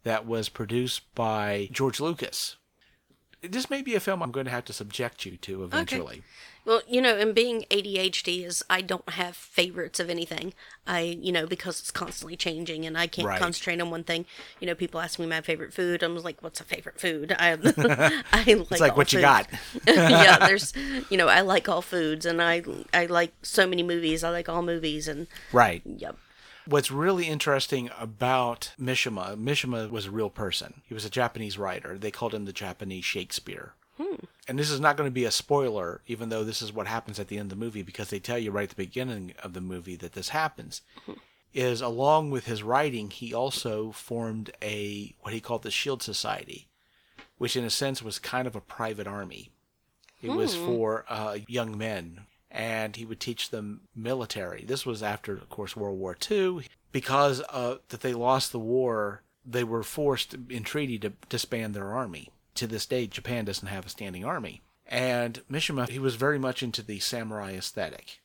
that 0.05 0.25
was 0.25 0.49
produced 0.49 1.13
by 1.15 1.69
George 1.73 1.99
Lucas. 2.01 2.57
This 3.43 3.71
may 3.71 3.81
be 3.83 3.95
a 3.95 4.01
film 4.01 4.23
I'm 4.23 4.31
going 4.33 4.45
to 4.47 4.51
have 4.53 4.67
to 4.67 4.73
subject 4.73 5.25
you 5.25 5.37
to 5.39 5.65
eventually. 5.65 6.17
Okay. 6.17 6.23
Well, 6.67 6.83
you 6.87 7.01
know, 7.01 7.17
and 7.17 7.35
being 7.35 7.65
ADHD 7.71 8.45
is 8.45 8.63
I 8.69 8.83
don't 8.83 9.09
have 9.11 9.35
favorites 9.35 9.99
of 9.99 10.11
anything. 10.11 10.53
I, 10.87 11.01
you 11.21 11.33
know, 11.33 11.47
because 11.47 11.81
it's 11.81 11.91
constantly 11.91 12.37
changing 12.37 12.85
and 12.85 12.99
I 12.99 13.07
can't 13.07 13.27
Right. 13.29 13.41
concentrate 13.41 13.81
on 13.81 13.91
one 13.91 14.05
thing. 14.05 14.27
You 14.61 14.67
know, 14.67 14.75
people 14.75 15.01
ask 15.01 15.19
me 15.19 15.25
my 15.27 15.41
favorite 15.41 15.73
food. 15.73 16.03
I'm 16.03 16.17
like, 16.19 16.43
what's 16.43 16.61
a 16.61 16.65
favorite 16.65 17.01
food? 17.01 17.35
I, 17.39 17.53
I 18.33 18.45
like 18.45 18.71
It's 18.73 18.81
like 18.81 18.97
what 18.99 19.13
you 19.15 19.21
got. 19.21 19.49
yeah, 19.87 20.39
there's, 20.47 20.75
you 21.09 21.17
know, 21.17 21.29
I 21.29 21.41
like 21.41 21.67
all 21.67 21.81
foods 21.81 22.27
and 22.27 22.43
I, 22.43 22.63
I 22.93 23.07
like 23.07 23.33
so 23.43 23.67
many 23.67 23.83
movies. 23.83 24.23
I 24.23 24.29
like 24.29 24.51
all 24.51 24.63
movies 24.63 25.09
and 25.09 25.27
Right. 25.53 25.81
yep. 25.87 26.19
What's 26.71 26.93
really 26.93 27.27
interesting 27.27 27.91
about 27.99 28.75
Mishima, 28.81 29.37
Mishima 29.37 29.91
was 29.91 30.07
a 30.07 30.11
real 30.13 30.31
person. 30.31 30.83
He 30.87 30.95
was 30.95 31.05
a 31.05 31.11
Japanese 31.11 31.59
writer. 31.59 31.99
They 31.99 32.13
called 32.13 32.33
him 32.33 32.45
the 32.45 32.53
Japanese 32.53 33.05
Shakespeare. 33.05 33.73
Hmm. 33.97 34.25
And 34.47 34.57
this 34.57 34.71
is 34.71 34.79
not 34.79 34.97
going 34.97 35.09
to 35.09 35.13
be 35.13 35.25
a 35.25 35.33
spoiler, 35.33 36.01
even 36.07 36.29
though 36.29 36.45
this 36.45 36.63
is 36.63 36.73
what 36.73 36.87
happens 36.87 37.19
at 37.19 37.27
the 37.27 37.39
end 37.39 37.51
of 37.51 37.59
the 37.59 37.65
movie, 37.65 37.83
because 37.83 38.11
they 38.11 38.21
tell 38.21 38.39
you 38.39 38.53
right 38.53 38.63
at 38.63 38.69
the 38.69 38.77
beginning 38.77 39.35
of 39.43 39.53
the 39.53 39.61
movie 39.61 39.97
that 39.97 40.13
this 40.13 40.29
happens. 40.29 40.83
Hmm. 41.07 41.15
Is 41.53 41.81
along 41.81 42.31
with 42.31 42.47
his 42.47 42.63
writing, 42.63 43.11
he 43.11 43.35
also 43.35 43.91
formed 43.91 44.53
a 44.63 45.17
what 45.23 45.35
he 45.35 45.41
called 45.41 45.65
the 45.65 45.73
Shield 45.73 46.05
Society, 46.05 46.69
which 47.39 47.57
in 47.57 47.65
a 47.65 47.71
sense 47.71 48.01
was 48.01 48.21
kind 48.21 48.47
of 48.47 48.55
a 48.55 48.61
private 48.61 49.09
army. 49.09 49.51
It 50.23 50.31
was 50.31 50.55
hmm. 50.55 50.67
for 50.67 51.05
uh, 51.09 51.39
young 51.49 51.77
men, 51.77 52.27
and 52.51 52.97
he 52.97 53.05
would 53.05 53.21
teach 53.21 53.51
them 53.51 53.83
military. 53.95 54.65
This 54.65 54.85
was 54.85 55.03
after, 55.03 55.35
of 55.35 55.49
course, 55.49 55.77
World 55.77 55.99
War 55.99 56.17
II. 56.31 56.67
Because 56.93 57.41
uh, 57.51 57.77
that 57.89 58.01
they 58.01 58.13
lost 58.13 58.51
the 58.51 58.59
war, 58.59 59.23
they 59.45 59.63
were 59.63 59.85
forced 59.85 60.35
in 60.49 60.65
treaty 60.65 60.99
to 60.99 61.13
disband 61.29 61.75
their 61.75 61.93
army. 61.93 62.31
To 62.57 62.67
this 62.67 62.87
day, 62.87 63.07
Japan 63.07 63.45
doesn't 63.45 63.69
have 63.69 63.87
a 63.87 63.91
standing 63.91 64.25
army. 64.25 64.63
And 64.87 65.43
Mishima, 65.51 65.89
he 65.89 66.01
was 66.01 66.17
very 66.17 66.39
much 66.39 66.63
into 66.63 66.83
the 66.83 66.99
samurai 66.99 67.53
aesthetic. 67.53 68.21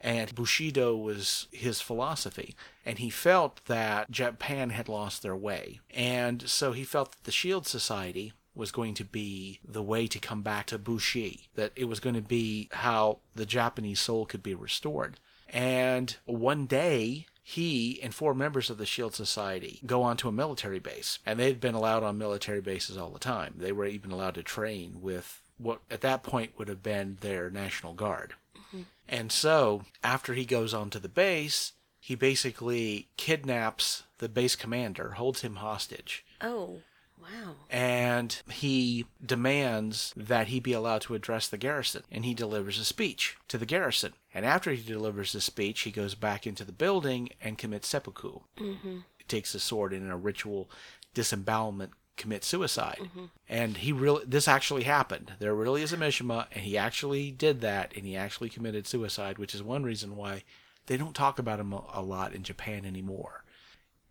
And 0.00 0.34
Bushido 0.34 0.96
was 0.96 1.46
his 1.52 1.80
philosophy. 1.80 2.56
And 2.84 2.98
he 2.98 3.08
felt 3.08 3.64
that 3.66 4.10
Japan 4.10 4.70
had 4.70 4.88
lost 4.88 5.22
their 5.22 5.36
way. 5.36 5.80
And 5.90 6.48
so 6.48 6.72
he 6.72 6.84
felt 6.84 7.12
that 7.12 7.24
the 7.24 7.32
Shield 7.32 7.66
Society 7.66 8.32
was 8.56 8.72
going 8.72 8.94
to 8.94 9.04
be 9.04 9.60
the 9.66 9.82
way 9.82 10.06
to 10.06 10.18
come 10.18 10.42
back 10.42 10.66
to 10.66 10.78
Bushi, 10.78 11.48
that 11.54 11.72
it 11.76 11.84
was 11.84 12.00
going 12.00 12.14
to 12.14 12.22
be 12.22 12.68
how 12.72 13.18
the 13.34 13.46
Japanese 13.46 14.00
soul 14.00 14.26
could 14.26 14.42
be 14.42 14.54
restored. 14.54 15.18
And 15.48 16.16
one 16.24 16.66
day, 16.66 17.26
he 17.42 18.00
and 18.02 18.14
four 18.14 18.34
members 18.34 18.70
of 18.70 18.78
the 18.78 18.86
Shield 18.86 19.14
Society 19.14 19.80
go 19.86 20.02
onto 20.02 20.28
a 20.28 20.32
military 20.32 20.80
base, 20.80 21.20
and 21.24 21.38
they'd 21.38 21.60
been 21.60 21.74
allowed 21.74 22.02
on 22.02 22.18
military 22.18 22.60
bases 22.60 22.96
all 22.96 23.10
the 23.10 23.18
time. 23.18 23.54
They 23.58 23.72
were 23.72 23.86
even 23.86 24.10
allowed 24.10 24.34
to 24.34 24.42
train 24.42 24.98
with 25.00 25.40
what 25.58 25.80
at 25.90 26.00
that 26.00 26.22
point 26.22 26.58
would 26.58 26.68
have 26.68 26.82
been 26.82 27.18
their 27.20 27.48
National 27.48 27.94
Guard. 27.94 28.34
Mm-hmm. 28.56 28.82
And 29.08 29.30
so, 29.30 29.84
after 30.02 30.34
he 30.34 30.44
goes 30.44 30.74
onto 30.74 30.98
the 30.98 31.08
base, 31.08 31.72
he 32.00 32.14
basically 32.14 33.08
kidnaps 33.16 34.02
the 34.18 34.28
base 34.28 34.56
commander, 34.56 35.12
holds 35.12 35.42
him 35.42 35.56
hostage, 35.56 36.24
Oh, 36.40 36.80
wow. 37.20 37.54
and 37.70 38.42
he 38.50 39.06
demands 39.24 40.12
that 40.16 40.48
he 40.48 40.60
be 40.60 40.72
allowed 40.72 41.02
to 41.02 41.14
address 41.14 41.48
the 41.48 41.58
garrison. 41.58 42.02
And 42.10 42.24
he 42.24 42.34
delivers 42.34 42.78
a 42.78 42.84
speech 42.84 43.36
to 43.48 43.58
the 43.58 43.66
garrison. 43.66 44.14
And 44.34 44.44
after 44.44 44.72
he 44.72 44.82
delivers 44.82 45.32
the 45.32 45.40
speech, 45.40 45.80
he 45.80 45.90
goes 45.90 46.14
back 46.14 46.46
into 46.46 46.64
the 46.64 46.72
building 46.72 47.30
and 47.40 47.58
commits 47.58 47.88
seppuku. 47.88 48.40
Mm-hmm. 48.58 48.98
He 49.16 49.24
takes 49.28 49.54
a 49.54 49.60
sword 49.60 49.92
and 49.92 50.04
in 50.04 50.10
a 50.10 50.16
ritual 50.16 50.70
disembowelment 51.14 51.92
commits 52.16 52.46
suicide. 52.46 53.10
And 53.48 53.76
he 53.78 53.92
really, 53.92 54.24
this 54.26 54.48
actually 54.48 54.84
happened. 54.84 55.34
There 55.38 55.54
really 55.54 55.82
is 55.82 55.92
a 55.92 55.96
Mishima, 55.96 56.46
and 56.52 56.64
he 56.64 56.78
actually 56.78 57.30
did 57.30 57.60
that, 57.60 57.92
and 57.94 58.06
he 58.06 58.16
actually 58.16 58.48
committed 58.48 58.86
suicide, 58.86 59.38
which 59.38 59.54
is 59.54 59.62
one 59.62 59.84
reason 59.84 60.16
why 60.16 60.42
they 60.86 60.96
don't 60.96 61.14
talk 61.14 61.38
about 61.38 61.60
him 61.60 61.72
a 61.72 62.02
lot 62.02 62.32
in 62.32 62.42
Japan 62.42 62.84
anymore 62.84 63.44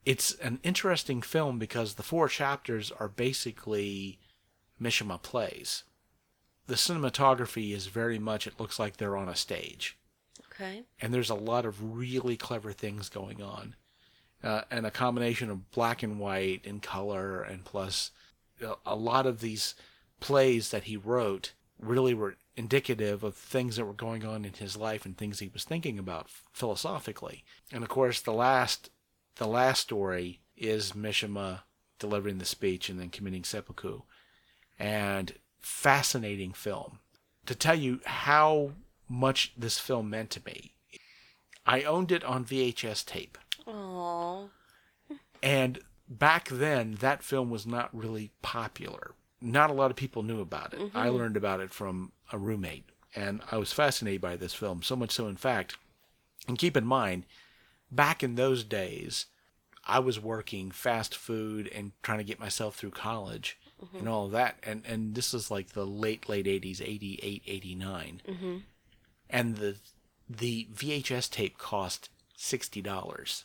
it's 0.05 0.35
an 0.35 0.59
interesting 0.63 1.21
film 1.21 1.57
because 1.57 1.95
the 1.95 2.03
four 2.03 2.27
chapters 2.27 2.91
are 2.99 3.07
basically 3.07 4.19
Mishima 4.81 5.21
plays. 5.21 5.83
The 6.67 6.75
cinematography 6.75 7.73
is 7.73 7.87
very 7.87 8.19
much, 8.19 8.47
it 8.47 8.59
looks 8.59 8.79
like 8.79 8.97
they're 8.97 9.17
on 9.17 9.29
a 9.29 9.35
stage. 9.35 9.97
Okay. 10.51 10.83
And 11.01 11.13
there's 11.13 11.29
a 11.29 11.35
lot 11.35 11.65
of 11.65 11.97
really 11.97 12.37
clever 12.37 12.71
things 12.71 13.09
going 13.09 13.41
on. 13.41 13.75
Uh, 14.43 14.61
and 14.69 14.85
a 14.85 14.91
combination 14.91 15.49
of 15.49 15.71
black 15.71 16.03
and 16.03 16.19
white 16.19 16.61
and 16.65 16.81
color, 16.81 17.41
and 17.41 17.65
plus 17.65 18.11
a, 18.61 18.73
a 18.85 18.95
lot 18.95 19.25
of 19.25 19.39
these 19.41 19.73
plays 20.19 20.69
that 20.69 20.83
he 20.83 20.95
wrote 20.95 21.53
really 21.79 22.13
were 22.13 22.35
indicative 22.55 23.23
of 23.23 23.35
things 23.35 23.75
that 23.75 23.85
were 23.85 23.93
going 23.93 24.25
on 24.25 24.45
in 24.45 24.53
his 24.53 24.77
life 24.77 25.05
and 25.05 25.17
things 25.17 25.39
he 25.39 25.49
was 25.51 25.63
thinking 25.63 25.97
about 25.97 26.29
philosophically. 26.51 27.43
And 27.71 27.83
of 27.83 27.89
course, 27.89 28.21
the 28.21 28.33
last 28.33 28.89
the 29.35 29.47
last 29.47 29.81
story 29.81 30.39
is 30.57 30.93
Mishima 30.93 31.61
delivering 31.99 32.37
the 32.37 32.45
speech 32.45 32.89
and 32.89 32.99
then 32.99 33.09
committing 33.09 33.43
seppuku. 33.43 34.01
And 34.77 35.33
fascinating 35.59 36.53
film. 36.53 36.99
To 37.45 37.55
tell 37.55 37.75
you 37.75 38.01
how 38.05 38.71
much 39.07 39.53
this 39.57 39.79
film 39.79 40.09
meant 40.09 40.29
to 40.31 40.41
me, 40.45 40.73
I 41.65 41.83
owned 41.83 42.11
it 42.11 42.23
on 42.23 42.45
VHS 42.45 43.05
tape. 43.05 43.37
Oh. 43.65 44.49
And 45.41 45.79
back 46.07 46.49
then, 46.49 46.95
that 46.99 47.23
film 47.23 47.49
was 47.49 47.65
not 47.65 47.95
really 47.95 48.31
popular. 48.41 49.13
Not 49.41 49.69
a 49.69 49.73
lot 49.73 49.91
of 49.91 49.97
people 49.97 50.23
knew 50.23 50.41
about 50.41 50.73
it. 50.73 50.79
Mm-hmm. 50.79 50.97
I 50.97 51.09
learned 51.09 51.37
about 51.37 51.59
it 51.59 51.71
from 51.71 52.11
a 52.31 52.37
roommate, 52.37 52.85
and 53.15 53.41
I 53.51 53.57
was 53.57 53.73
fascinated 53.73 54.21
by 54.21 54.35
this 54.35 54.53
film. 54.53 54.81
So 54.81 54.95
much 54.95 55.11
so, 55.11 55.27
in 55.27 55.35
fact, 55.35 55.77
and 56.47 56.57
keep 56.57 56.77
in 56.77 56.85
mind, 56.85 57.25
back 57.91 58.23
in 58.23 58.35
those 58.35 58.63
days, 58.63 59.27
I 59.85 59.99
was 59.99 60.19
working 60.19 60.71
fast 60.71 61.15
food 61.15 61.69
and 61.73 61.91
trying 62.01 62.17
to 62.17 62.23
get 62.23 62.39
myself 62.39 62.75
through 62.75 62.91
college 62.91 63.57
mm-hmm. 63.83 63.97
and 63.97 64.09
all 64.09 64.25
of 64.25 64.31
that. 64.31 64.57
And, 64.63 64.83
and 64.87 65.13
this 65.15 65.33
is 65.33 65.51
like 65.51 65.69
the 65.73 65.85
late, 65.85 66.27
late 66.27 66.45
80s, 66.45 66.81
88, 66.81 67.43
89. 67.45 68.21
Mm-hmm. 68.27 68.57
And 69.29 69.57
the, 69.57 69.75
the 70.29 70.67
VHS 70.73 71.29
tape 71.29 71.57
cost 71.57 72.09
$60. 72.37 73.43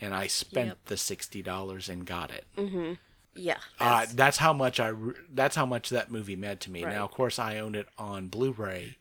And 0.00 0.14
I 0.14 0.26
spent 0.26 0.68
Yep. 0.68 0.78
the 0.86 0.94
$60 0.94 1.88
and 1.88 2.04
got 2.06 2.30
it. 2.30 2.44
Mm-hmm. 2.56 2.92
Yeah. 3.34 3.58
Uh, 3.80 3.84
that's- 4.00 4.12
that's 4.14 4.36
how 4.38 4.52
much 4.52 4.78
I. 4.80 4.88
re- 4.88 5.14
That's 5.32 5.56
how 5.56 5.66
much 5.66 5.90
that 5.90 6.10
movie 6.10 6.36
meant 6.36 6.60
to 6.62 6.70
me. 6.70 6.84
Right. 6.84 6.94
Now, 6.94 7.04
of 7.04 7.10
course, 7.10 7.38
I 7.38 7.58
owned 7.58 7.76
it 7.76 7.88
on 7.98 8.28
Blu-ray. 8.28 8.96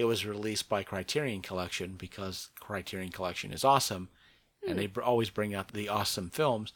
It 0.00 0.04
was 0.04 0.24
released 0.24 0.66
by 0.66 0.82
Criterion 0.82 1.42
Collection 1.42 1.96
because 1.98 2.48
Criterion 2.58 3.10
Collection 3.10 3.52
is 3.52 3.66
awesome, 3.66 4.08
and 4.66 4.78
they 4.78 4.86
br- 4.86 5.02
always 5.02 5.28
bring 5.28 5.54
out 5.54 5.74
the 5.74 5.90
awesome 5.90 6.30
films. 6.30 6.72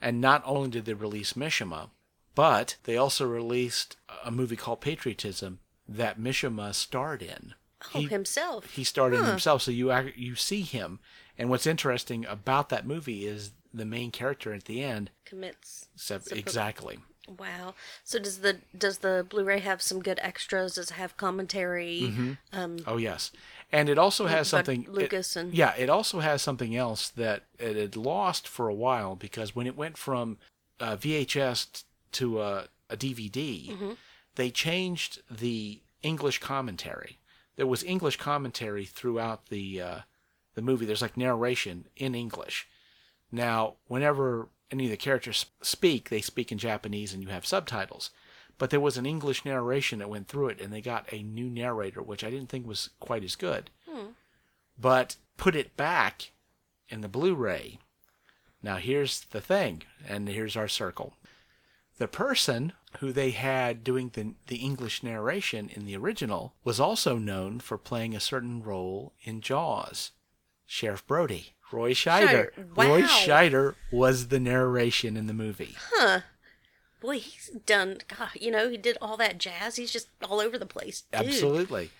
And 0.00 0.22
not 0.22 0.42
only 0.46 0.70
did 0.70 0.86
they 0.86 0.94
release 0.94 1.34
Mishima, 1.34 1.90
but 2.34 2.76
they 2.84 2.96
also 2.96 3.26
released 3.26 3.98
a 4.24 4.30
movie 4.30 4.56
called 4.56 4.80
Patriotism 4.80 5.58
that 5.86 6.18
Mishima 6.18 6.72
starred 6.74 7.20
in. 7.20 7.52
oh, 7.94 8.00
himself. 8.00 8.70
He 8.70 8.84
starred 8.84 9.12
in 9.12 9.24
himself, 9.24 9.60
so 9.60 9.70
you 9.70 9.92
you 10.16 10.34
see 10.34 10.62
him. 10.62 10.98
And 11.36 11.50
what's 11.50 11.66
interesting 11.66 12.24
about 12.24 12.70
that 12.70 12.86
movie 12.86 13.26
is 13.26 13.50
the 13.74 13.84
main 13.84 14.10
character 14.10 14.54
at 14.54 14.64
the 14.64 14.82
end. 14.82 15.10
commits. 15.26 15.88
Except, 15.94 16.32
exactly. 16.32 17.00
Wow. 17.26 17.74
So 18.04 18.18
does 18.18 18.38
the 18.40 18.58
does 18.76 18.98
the 18.98 19.26
Blu-ray 19.28 19.60
have 19.60 19.82
some 19.82 20.00
good 20.00 20.18
extras? 20.22 20.74
Does 20.76 20.90
it 20.90 20.94
have 20.94 21.16
commentary? 21.16 22.36
Um, 22.52 22.78
Oh 22.86 22.96
yes, 22.96 23.32
and 23.72 23.88
it 23.88 23.98
also 23.98 24.26
has 24.26 24.48
something. 24.48 24.84
it- 24.84 24.92
Lucas 24.92 25.34
and- 25.36 25.52
yeah, 25.54 25.74
it 25.76 25.88
also 25.90 26.20
has 26.20 26.40
something 26.42 26.76
else 26.76 27.08
that 27.10 27.42
it 27.58 27.76
had 27.76 27.96
lost 27.96 28.46
for 28.46 28.68
a 28.68 28.74
while 28.74 29.16
because 29.16 29.56
when 29.56 29.66
it 29.66 29.76
went 29.76 29.96
from 29.98 30.38
uh, 30.80 30.96
VHS 30.96 31.84
to 32.12 32.40
a, 32.42 32.68
a 32.90 32.96
DVD, 32.96 33.68
Mm-hmm. 33.70 33.92
they 34.36 34.50
changed 34.50 35.20
the 35.30 35.80
English 36.02 36.38
commentary. 36.38 37.18
There 37.56 37.66
was 37.66 37.82
English 37.82 38.18
commentary 38.18 38.84
throughout 38.84 39.46
the 39.48 39.80
uh, 39.82 39.98
the 40.54 40.62
movie. 40.62 40.86
There's 40.86 41.02
like 41.02 41.16
narration 41.16 41.86
in 41.96 42.14
English. 42.14 42.68
Now, 43.32 43.74
whenever 43.88 44.48
any 44.70 44.84
of 44.84 44.90
the 44.90 44.96
characters 44.96 45.46
speak, 45.62 46.08
they 46.08 46.20
speak 46.20 46.50
in 46.50 46.58
Japanese 46.58 47.12
and 47.12 47.22
you 47.22 47.28
have 47.28 47.46
subtitles. 47.46 48.10
But 48.58 48.70
there 48.70 48.80
was 48.80 48.96
an 48.96 49.06
English 49.06 49.44
narration 49.44 49.98
that 49.98 50.08
went 50.08 50.28
through 50.28 50.48
it, 50.48 50.60
and 50.60 50.72
they 50.72 50.80
got 50.80 51.12
a 51.12 51.22
new 51.22 51.50
narrator, 51.50 52.02
which 52.02 52.24
I 52.24 52.30
didn't 52.30 52.48
think 52.48 52.66
was 52.66 52.90
quite 53.00 53.22
as 53.22 53.36
good. 53.36 53.70
Hmm. 53.88 54.12
But 54.78 55.16
put 55.36 55.54
it 55.54 55.76
back 55.76 56.32
in 56.88 57.02
the 57.02 57.08
Blu 57.08 57.34
ray. 57.34 57.78
Now, 58.62 58.76
here's 58.76 59.20
the 59.20 59.40
thing, 59.40 59.82
and 60.08 60.28
here's 60.28 60.56
our 60.56 60.68
circle. 60.68 61.14
The 61.98 62.08
person 62.08 62.72
who 63.00 63.12
they 63.12 63.30
had 63.30 63.84
doing 63.84 64.10
the, 64.14 64.34
the 64.46 64.56
English 64.56 65.02
narration 65.02 65.68
in 65.68 65.84
the 65.84 65.96
original 65.96 66.54
was 66.64 66.80
also 66.80 67.18
known 67.18 67.60
for 67.60 67.78
playing 67.78 68.14
a 68.14 68.20
certain 68.20 68.62
role 68.62 69.12
in 69.22 69.40
Jaws. 69.40 70.12
Sheriff 70.66 71.06
Brody. 71.06 71.54
Roy 71.72 71.92
Scheider. 71.92 72.50
Scheider. 72.54 72.76
Roy 72.76 73.00
Wow. 73.02 73.06
Scheider 73.08 73.74
was 73.90 74.28
the 74.28 74.40
narration 74.40 75.16
in 75.16 75.26
the 75.26 75.34
movie. 75.34 75.74
Huh. 75.94 76.20
Boy, 77.00 77.18
he's 77.18 77.50
done. 77.66 77.98
God, 78.08 78.30
you 78.40 78.50
know, 78.50 78.68
he 78.68 78.76
did 78.76 78.96
all 79.00 79.16
that 79.18 79.38
jazz. 79.38 79.76
He's 79.76 79.92
just 79.92 80.08
all 80.22 80.40
over 80.40 80.58
the 80.58 80.66
place. 80.66 81.02
Dude. 81.12 81.26
Absolutely. 81.26 81.90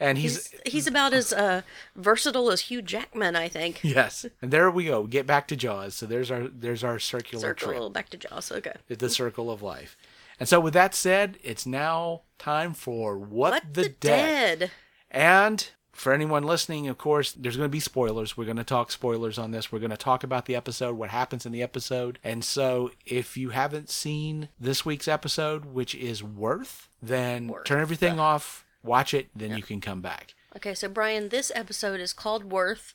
And 0.00 0.18
he's, 0.18 0.48
He's 0.48 0.72
he's 0.72 0.86
about 0.86 1.12
as 1.12 1.32
uh, 1.32 1.62
versatile 1.94 2.50
as 2.50 2.62
Hugh 2.62 2.82
Jackman, 2.82 3.36
I 3.36 3.48
think. 3.48 3.80
yes. 3.84 4.26
And 4.40 4.50
there 4.50 4.70
we 4.70 4.84
go. 4.86 5.04
Get 5.06 5.26
back 5.26 5.46
to 5.48 5.56
Jaws. 5.56 5.94
So 5.94 6.06
there's 6.06 6.30
our 6.30 6.48
there's 6.48 6.82
our 6.82 6.98
circular 6.98 7.54
trip. 7.54 7.70
Circle 7.74 7.90
back 7.90 8.08
to 8.10 8.16
Jaws. 8.16 8.50
Okay. 8.50 8.72
the 8.88 9.08
circle 9.10 9.50
of 9.50 9.62
life. 9.62 9.96
And 10.40 10.48
so, 10.48 10.58
with 10.58 10.74
that 10.74 10.94
said, 10.94 11.38
it's 11.44 11.66
now 11.66 12.22
time 12.38 12.74
for 12.74 13.16
What, 13.16 13.52
What 13.52 13.74
the, 13.74 13.82
the, 13.82 13.88
Dead. 13.90 14.58
dead? 14.58 14.70
And 15.10 15.68
for 15.92 16.12
anyone 16.12 16.42
listening, 16.42 16.88
of 16.88 16.98
course, 16.98 17.32
there's 17.32 17.56
going 17.56 17.68
to 17.68 17.72
be 17.72 17.80
spoilers. 17.80 18.36
We're 18.36 18.46
going 18.46 18.56
to 18.56 18.64
talk 18.64 18.90
spoilers 18.90 19.38
on 19.38 19.50
this. 19.50 19.70
We're 19.70 19.78
going 19.78 19.90
to 19.90 19.96
talk 19.96 20.24
about 20.24 20.46
the 20.46 20.56
episode, 20.56 20.96
what 20.96 21.10
happens 21.10 21.44
in 21.44 21.52
the 21.52 21.62
episode. 21.62 22.18
And 22.24 22.44
so, 22.44 22.90
if 23.04 23.36
you 23.36 23.50
haven't 23.50 23.90
seen 23.90 24.48
this 24.58 24.84
week's 24.86 25.06
episode, 25.06 25.66
which 25.66 25.94
is 25.94 26.22
Worth, 26.22 26.88
then 27.02 27.48
Worth. 27.48 27.64
turn 27.64 27.80
everything 27.80 28.18
off, 28.18 28.64
watch 28.82 29.12
it, 29.12 29.28
then 29.36 29.56
you 29.56 29.62
can 29.62 29.80
come 29.80 30.00
back. 30.00 30.34
Okay, 30.56 30.74
so 30.74 30.88
Brian, 30.88 31.28
this 31.28 31.52
episode 31.54 32.00
is 32.00 32.12
called 32.12 32.50
Worth. 32.50 32.94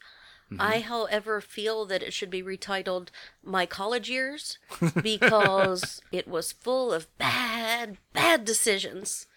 Mm-hmm. 0.52 0.62
I, 0.62 0.80
however, 0.80 1.42
feel 1.42 1.86
that 1.86 2.02
it 2.02 2.14
should 2.14 2.30
be 2.30 2.42
retitled 2.42 3.10
My 3.44 3.66
College 3.66 4.10
Years 4.10 4.58
because 5.02 6.02
it 6.12 6.28
was 6.28 6.54
full 6.54 6.94
of 6.94 7.08
bad, 7.18 7.98
bad 8.14 8.46
decisions. 8.46 9.28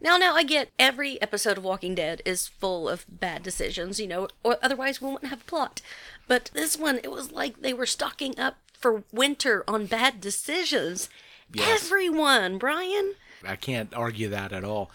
Now, 0.00 0.16
now 0.16 0.34
I 0.34 0.44
get 0.44 0.70
every 0.78 1.20
episode 1.20 1.58
of 1.58 1.64
Walking 1.64 1.94
Dead 1.94 2.22
is 2.24 2.48
full 2.48 2.88
of 2.88 3.04
bad 3.08 3.42
decisions, 3.42 4.00
you 4.00 4.06
know, 4.06 4.28
or 4.42 4.56
otherwise 4.62 5.00
we 5.00 5.10
wouldn't 5.10 5.30
have 5.30 5.42
a 5.42 5.44
plot. 5.44 5.80
But 6.26 6.50
this 6.54 6.78
one, 6.78 7.00
it 7.02 7.10
was 7.10 7.32
like 7.32 7.60
they 7.60 7.74
were 7.74 7.86
stocking 7.86 8.38
up 8.38 8.56
for 8.72 9.04
winter 9.12 9.64
on 9.68 9.86
bad 9.86 10.20
decisions. 10.20 11.08
Yes. 11.52 11.84
Everyone, 11.84 12.58
Brian. 12.58 13.14
I 13.46 13.56
can't 13.56 13.92
argue 13.94 14.28
that 14.28 14.52
at 14.52 14.64
all. 14.64 14.90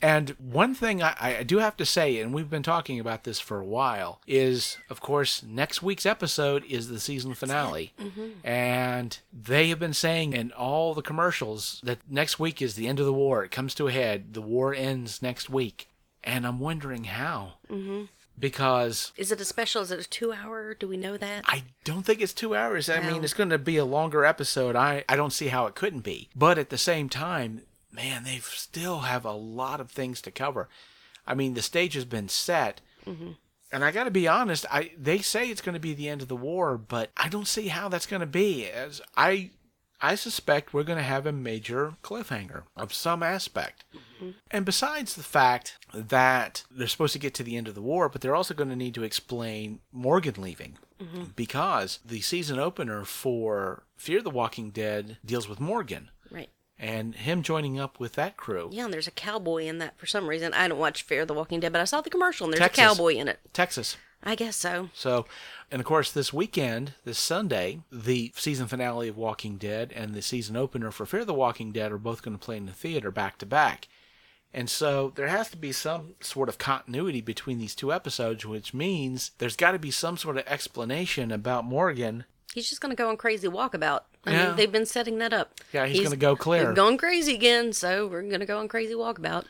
And 0.00 0.30
one 0.38 0.74
thing 0.74 1.02
I, 1.02 1.38
I 1.38 1.42
do 1.42 1.58
have 1.58 1.76
to 1.78 1.86
say, 1.86 2.18
and 2.20 2.32
we've 2.32 2.50
been 2.50 2.62
talking 2.62 3.00
about 3.00 3.24
this 3.24 3.40
for 3.40 3.58
a 3.60 3.64
while, 3.64 4.20
is 4.26 4.78
of 4.88 5.00
course 5.00 5.42
next 5.42 5.82
week's 5.82 6.06
episode 6.06 6.64
is 6.66 6.88
the 6.88 7.00
season 7.00 7.34
finale, 7.34 7.92
mm-hmm. 8.00 8.46
and 8.46 9.18
they 9.32 9.68
have 9.70 9.80
been 9.80 9.94
saying 9.94 10.34
in 10.34 10.52
all 10.52 10.94
the 10.94 11.02
commercials 11.02 11.80
that 11.82 11.98
next 12.08 12.38
week 12.38 12.62
is 12.62 12.74
the 12.74 12.86
end 12.86 13.00
of 13.00 13.06
the 13.06 13.12
war. 13.12 13.42
It 13.42 13.50
comes 13.50 13.74
to 13.74 13.88
a 13.88 13.92
head. 13.92 14.34
The 14.34 14.42
war 14.42 14.72
ends 14.72 15.20
next 15.20 15.50
week, 15.50 15.88
and 16.22 16.46
I'm 16.46 16.60
wondering 16.60 17.04
how. 17.04 17.54
Mm-hmm. 17.68 18.04
because 18.38 19.12
Is 19.16 19.32
it 19.32 19.40
a 19.40 19.44
special? 19.44 19.82
Is 19.82 19.90
it 19.90 20.06
a 20.06 20.08
two 20.08 20.32
hour? 20.32 20.74
Do 20.74 20.86
we 20.86 20.96
know 20.96 21.16
that? 21.16 21.44
I 21.46 21.64
don't 21.82 22.04
think 22.04 22.20
it's 22.20 22.32
two 22.32 22.54
hours. 22.54 22.88
I 22.88 23.00
mean, 23.00 23.24
it's 23.24 23.34
going 23.34 23.50
to 23.50 23.58
be 23.58 23.76
a 23.76 23.84
longer 23.84 24.24
episode. 24.24 24.76
I, 24.76 25.04
I 25.08 25.16
don't 25.16 25.32
see 25.32 25.48
how 25.48 25.66
it 25.66 25.74
couldn't 25.74 26.00
be. 26.04 26.28
But 26.36 26.56
at 26.56 26.70
the 26.70 26.78
same 26.78 27.08
time, 27.08 27.62
man, 27.92 28.24
they 28.24 28.38
still 28.38 29.00
have 29.00 29.24
a 29.24 29.32
lot 29.32 29.80
of 29.80 29.90
things 29.90 30.20
to 30.22 30.30
cover. 30.30 30.68
I 31.26 31.34
mean, 31.34 31.54
the 31.54 31.62
stage 31.62 31.94
has 31.94 32.04
been 32.04 32.28
set. 32.28 32.80
Mm-hmm. 33.06 33.32
And 33.70 33.84
I 33.84 33.90
got 33.90 34.04
to 34.04 34.10
be 34.10 34.26
honest, 34.26 34.64
I 34.70 34.92
they 34.96 35.18
say 35.18 35.48
it's 35.48 35.60
going 35.60 35.74
to 35.74 35.80
be 35.80 35.92
the 35.92 36.08
end 36.08 36.22
of 36.22 36.28
the 36.28 36.36
war, 36.36 36.78
but 36.78 37.10
I 37.16 37.28
don't 37.28 37.46
see 37.46 37.68
how 37.68 37.88
that's 37.88 38.06
going 38.06 38.20
to 38.20 38.26
be. 38.26 38.66
As 38.66 39.02
I 39.16 39.50
I 40.00 40.14
suspect 40.14 40.72
we're 40.72 40.84
going 40.84 40.98
to 40.98 41.04
have 41.04 41.26
a 41.26 41.32
major 41.32 41.94
cliffhanger 42.02 42.62
of 42.76 42.94
some 42.94 43.22
aspect. 43.22 43.84
Mm-hmm. 43.94 44.30
And 44.50 44.64
besides 44.64 45.14
the 45.14 45.22
fact 45.22 45.76
that 45.92 46.64
they're 46.70 46.86
supposed 46.86 47.12
to 47.14 47.18
get 47.18 47.34
to 47.34 47.42
the 47.42 47.56
end 47.56 47.68
of 47.68 47.74
the 47.74 47.82
war, 47.82 48.08
but 48.08 48.20
they're 48.20 48.34
also 48.34 48.54
going 48.54 48.70
to 48.70 48.76
need 48.76 48.94
to 48.94 49.02
explain 49.02 49.80
Morgan 49.92 50.34
leaving. 50.38 50.78
Mm-hmm. 51.02 51.24
Because 51.36 52.00
the 52.04 52.20
season 52.22 52.58
opener 52.58 53.04
for 53.04 53.84
Fear 53.96 54.22
the 54.22 54.30
Walking 54.30 54.70
Dead 54.70 55.18
deals 55.24 55.48
with 55.48 55.60
Morgan. 55.60 56.10
And 56.78 57.14
him 57.14 57.42
joining 57.42 57.78
up 57.78 57.98
with 57.98 58.12
that 58.14 58.36
crew. 58.36 58.68
Yeah, 58.72 58.84
and 58.84 58.92
there's 58.94 59.08
a 59.08 59.12
cowboy 59.12 59.64
in 59.64 59.78
that 59.78 59.98
for 59.98 60.06
some 60.06 60.28
reason. 60.28 60.54
I 60.54 60.68
don't 60.68 60.78
watch 60.78 61.02
Fear 61.02 61.26
the 61.26 61.34
Walking 61.34 61.60
Dead, 61.60 61.72
but 61.72 61.80
I 61.80 61.84
saw 61.84 62.00
the 62.00 62.10
commercial 62.10 62.46
and 62.46 62.52
there's 62.54 62.60
Texas. 62.60 62.84
a 62.84 62.86
cowboy 62.88 63.14
in 63.14 63.28
it. 63.28 63.40
Texas. 63.52 63.96
I 64.22 64.34
guess 64.34 64.56
so. 64.56 64.90
So, 64.94 65.26
and 65.70 65.80
of 65.80 65.86
course, 65.86 66.10
this 66.10 66.32
weekend, 66.32 66.94
this 67.04 67.18
Sunday, 67.18 67.80
the 67.92 68.32
season 68.36 68.66
finale 68.66 69.08
of 69.08 69.16
Walking 69.16 69.58
Dead 69.58 69.92
and 69.94 70.12
the 70.12 70.22
season 70.22 70.56
opener 70.56 70.90
for 70.90 71.06
Fear 71.06 71.24
the 71.24 71.34
Walking 71.34 71.70
Dead 71.70 71.92
are 71.92 71.98
both 71.98 72.22
going 72.22 72.36
to 72.36 72.44
play 72.44 72.56
in 72.56 72.66
the 72.66 72.72
theater 72.72 73.10
back 73.12 73.38
to 73.38 73.46
back. 73.46 73.86
And 74.52 74.68
so 74.70 75.12
there 75.14 75.28
has 75.28 75.50
to 75.50 75.56
be 75.56 75.72
some 75.72 76.14
sort 76.20 76.48
of 76.48 76.58
continuity 76.58 77.20
between 77.20 77.58
these 77.58 77.74
two 77.74 77.92
episodes, 77.92 78.46
which 78.46 78.72
means 78.72 79.32
there's 79.38 79.56
got 79.56 79.72
to 79.72 79.78
be 79.78 79.90
some 79.90 80.16
sort 80.16 80.38
of 80.38 80.46
explanation 80.46 81.30
about 81.30 81.64
Morgan. 81.64 82.24
He's 82.54 82.68
just 82.68 82.80
going 82.80 82.90
to 82.90 82.96
go 82.96 83.08
on 83.08 83.16
crazy 83.16 83.46
walkabout. 83.48 84.00
I 84.24 84.32
Yeah. 84.32 84.46
mean, 84.48 84.56
they've 84.56 84.72
been 84.72 84.86
setting 84.86 85.18
that 85.18 85.32
up. 85.32 85.54
Yeah, 85.72 85.86
he's 85.86 86.02
gonna 86.02 86.16
go 86.16 86.34
clear. 86.36 86.68
He's 86.70 86.76
going 86.76 86.96
crazy 86.98 87.34
again, 87.34 87.72
so 87.72 88.06
we're 88.06 88.22
going 88.22 88.40
to 88.40 88.46
go 88.46 88.58
on 88.58 88.68
crazy 88.68 88.94
walkabout. 88.94 89.44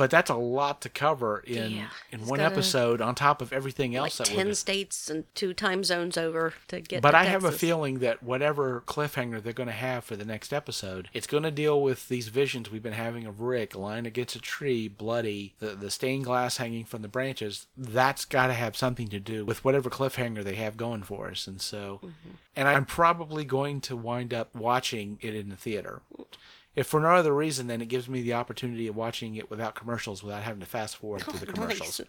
But 0.00 0.10
that's 0.10 0.30
a 0.30 0.34
lot 0.34 0.80
to 0.80 0.88
cover 0.88 1.40
in 1.40 1.72
Yeah, 1.72 1.88
in 2.10 2.24
one 2.24 2.40
episode 2.40 3.02
on 3.02 3.14
top 3.14 3.42
of 3.42 3.52
everything 3.52 3.92
Like 3.92 4.04
else 4.04 4.16
that 4.16 4.28
10 4.28 4.46
we're 4.46 4.54
states 4.54 5.10
and 5.10 5.24
two 5.34 5.52
time 5.52 5.84
zones 5.84 6.16
over 6.16 6.54
to 6.68 6.80
get 6.80 7.02
But 7.02 7.10
to 7.10 7.18
I 7.18 7.24
have 7.24 7.44
a 7.44 7.52
feeling 7.52 7.98
that 7.98 8.22
whatever 8.22 8.82
cliffhanger 8.86 9.42
they're 9.42 9.52
going 9.52 9.66
to 9.66 9.74
have 9.74 10.02
for 10.04 10.16
the 10.16 10.24
next 10.24 10.54
episode, 10.54 11.10
it's 11.12 11.26
going 11.26 11.42
to 11.42 11.50
deal 11.50 11.82
with 11.82 12.08
these 12.08 12.28
visions 12.28 12.70
we've 12.70 12.82
been 12.82 12.94
having 12.94 13.26
of 13.26 13.42
Rick 13.42 13.76
lying 13.76 14.06
against 14.06 14.34
a 14.34 14.40
tree, 14.40 14.88
bloody, 14.88 15.52
the, 15.58 15.74
the 15.74 15.90
stained 15.90 16.24
glass 16.24 16.56
hanging 16.56 16.86
from 16.86 17.02
the 17.02 17.08
branches. 17.08 17.66
That's 17.76 18.24
got 18.24 18.46
to 18.46 18.54
have 18.54 18.78
something 18.78 19.08
to 19.08 19.20
do 19.20 19.44
with 19.44 19.66
whatever 19.66 19.90
cliffhanger 19.90 20.42
they 20.42 20.54
have 20.54 20.78
going 20.78 21.02
for 21.02 21.28
us. 21.28 21.46
And 21.46 21.60
so, 21.60 22.00
mm-hmm. 22.02 22.30
and 22.56 22.68
I'm 22.68 22.86
probably 22.86 23.44
going 23.44 23.82
to 23.82 23.96
wind 23.98 24.32
up 24.32 24.54
watching 24.54 25.18
it 25.20 25.34
in 25.34 25.50
the 25.50 25.56
theater. 25.56 26.00
If 26.80 26.86
for 26.86 26.98
no 26.98 27.08
other 27.10 27.34
reason, 27.34 27.66
then 27.66 27.82
it 27.82 27.88
gives 27.88 28.08
me 28.08 28.22
the 28.22 28.32
opportunity 28.32 28.86
of 28.86 28.96
watching 28.96 29.34
it 29.34 29.50
without 29.50 29.74
commercials, 29.74 30.22
without 30.22 30.44
having 30.44 30.60
to 30.60 30.66
fast 30.66 30.96
forward 30.96 31.20
through 31.24 31.40
the 31.40 31.46
commercials. 31.52 32.00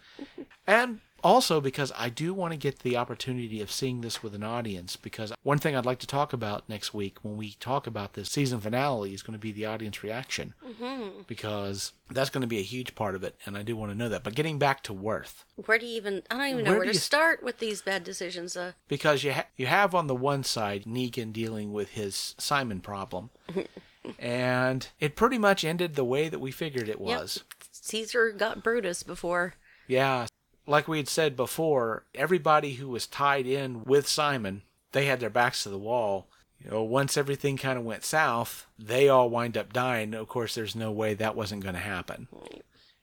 And 0.66 1.00
also 1.22 1.60
because 1.60 1.92
I 1.94 2.08
do 2.08 2.32
want 2.32 2.52
to 2.54 2.56
get 2.56 2.78
the 2.78 2.96
opportunity 2.96 3.60
of 3.60 3.70
seeing 3.70 4.00
this 4.00 4.22
with 4.22 4.34
an 4.34 4.42
audience. 4.42 4.96
Because 4.96 5.30
one 5.42 5.58
thing 5.58 5.76
I'd 5.76 5.84
like 5.84 5.98
to 5.98 6.06
talk 6.06 6.32
about 6.32 6.66
next 6.70 6.94
week 6.94 7.18
when 7.20 7.36
we 7.36 7.52
talk 7.60 7.86
about 7.86 8.14
this 8.14 8.30
season 8.30 8.60
finale 8.62 9.12
is 9.12 9.22
going 9.22 9.34
to 9.34 9.38
be 9.38 9.52
the 9.52 9.66
audience 9.66 10.02
reaction. 10.02 10.54
Mm-hmm. 10.66 11.20
Because 11.26 11.92
that's 12.10 12.30
going 12.30 12.40
to 12.40 12.46
be 12.46 12.58
a 12.58 12.62
huge 12.62 12.94
part 12.94 13.14
of 13.14 13.22
it, 13.22 13.36
and 13.44 13.58
I 13.58 13.62
do 13.62 13.76
want 13.76 13.92
to 13.92 13.98
know 13.98 14.08
that. 14.08 14.24
But 14.24 14.34
getting 14.34 14.58
back 14.58 14.82
to 14.84 14.94
Worth, 14.94 15.44
Where 15.66 15.78
do 15.78 15.84
you 15.84 15.96
even, 15.98 16.22
I 16.30 16.38
don't 16.38 16.46
even 16.48 16.64
know 16.64 16.70
Where 16.70 16.78
where, 16.78 16.86
to 16.86 16.94
you- 16.94 16.98
start 16.98 17.42
with 17.42 17.58
these 17.58 17.82
bad 17.82 18.04
decisions. 18.04 18.56
Uh, 18.56 18.72
because 18.88 19.22
you 19.22 19.34
ha- 19.34 19.48
you 19.54 19.66
have 19.66 19.94
on 19.94 20.06
the 20.06 20.14
one 20.14 20.44
side 20.44 20.84
Negan 20.84 21.30
dealing 21.30 21.74
with 21.74 21.90
his 21.90 22.34
Simon 22.38 22.80
problem, 22.80 23.28
and 24.18 24.88
it 25.00 25.16
pretty 25.16 25.38
much 25.38 25.64
ended 25.64 25.94
the 25.94 26.04
way 26.04 26.28
that 26.28 26.40
we 26.40 26.50
figured 26.50 26.88
it 26.88 26.98
yep, 27.00 27.20
was. 27.20 27.44
Caesar 27.70 28.30
got 28.32 28.62
Brutus 28.62 29.02
before. 29.02 29.54
Yeah. 29.86 30.26
Like 30.66 30.86
we 30.86 30.98
had 30.98 31.08
said 31.08 31.36
before, 31.36 32.04
everybody 32.14 32.74
who 32.74 32.88
was 32.88 33.06
tied 33.06 33.46
in 33.46 33.84
with 33.84 34.06
Simon, 34.06 34.62
they 34.92 35.06
had 35.06 35.20
their 35.20 35.30
backs 35.30 35.62
to 35.64 35.68
the 35.68 35.78
wall. 35.78 36.28
You 36.62 36.70
know, 36.70 36.82
once 36.84 37.16
everything 37.16 37.56
kind 37.56 37.76
of 37.76 37.84
went 37.84 38.04
south, 38.04 38.66
they 38.78 39.08
all 39.08 39.28
wind 39.28 39.56
up 39.56 39.72
dying. 39.72 40.14
Of 40.14 40.28
course, 40.28 40.54
there's 40.54 40.76
no 40.76 40.92
way 40.92 41.14
that 41.14 41.34
wasn't 41.34 41.64
going 41.64 41.74
to 41.74 41.80
happen. 41.80 42.28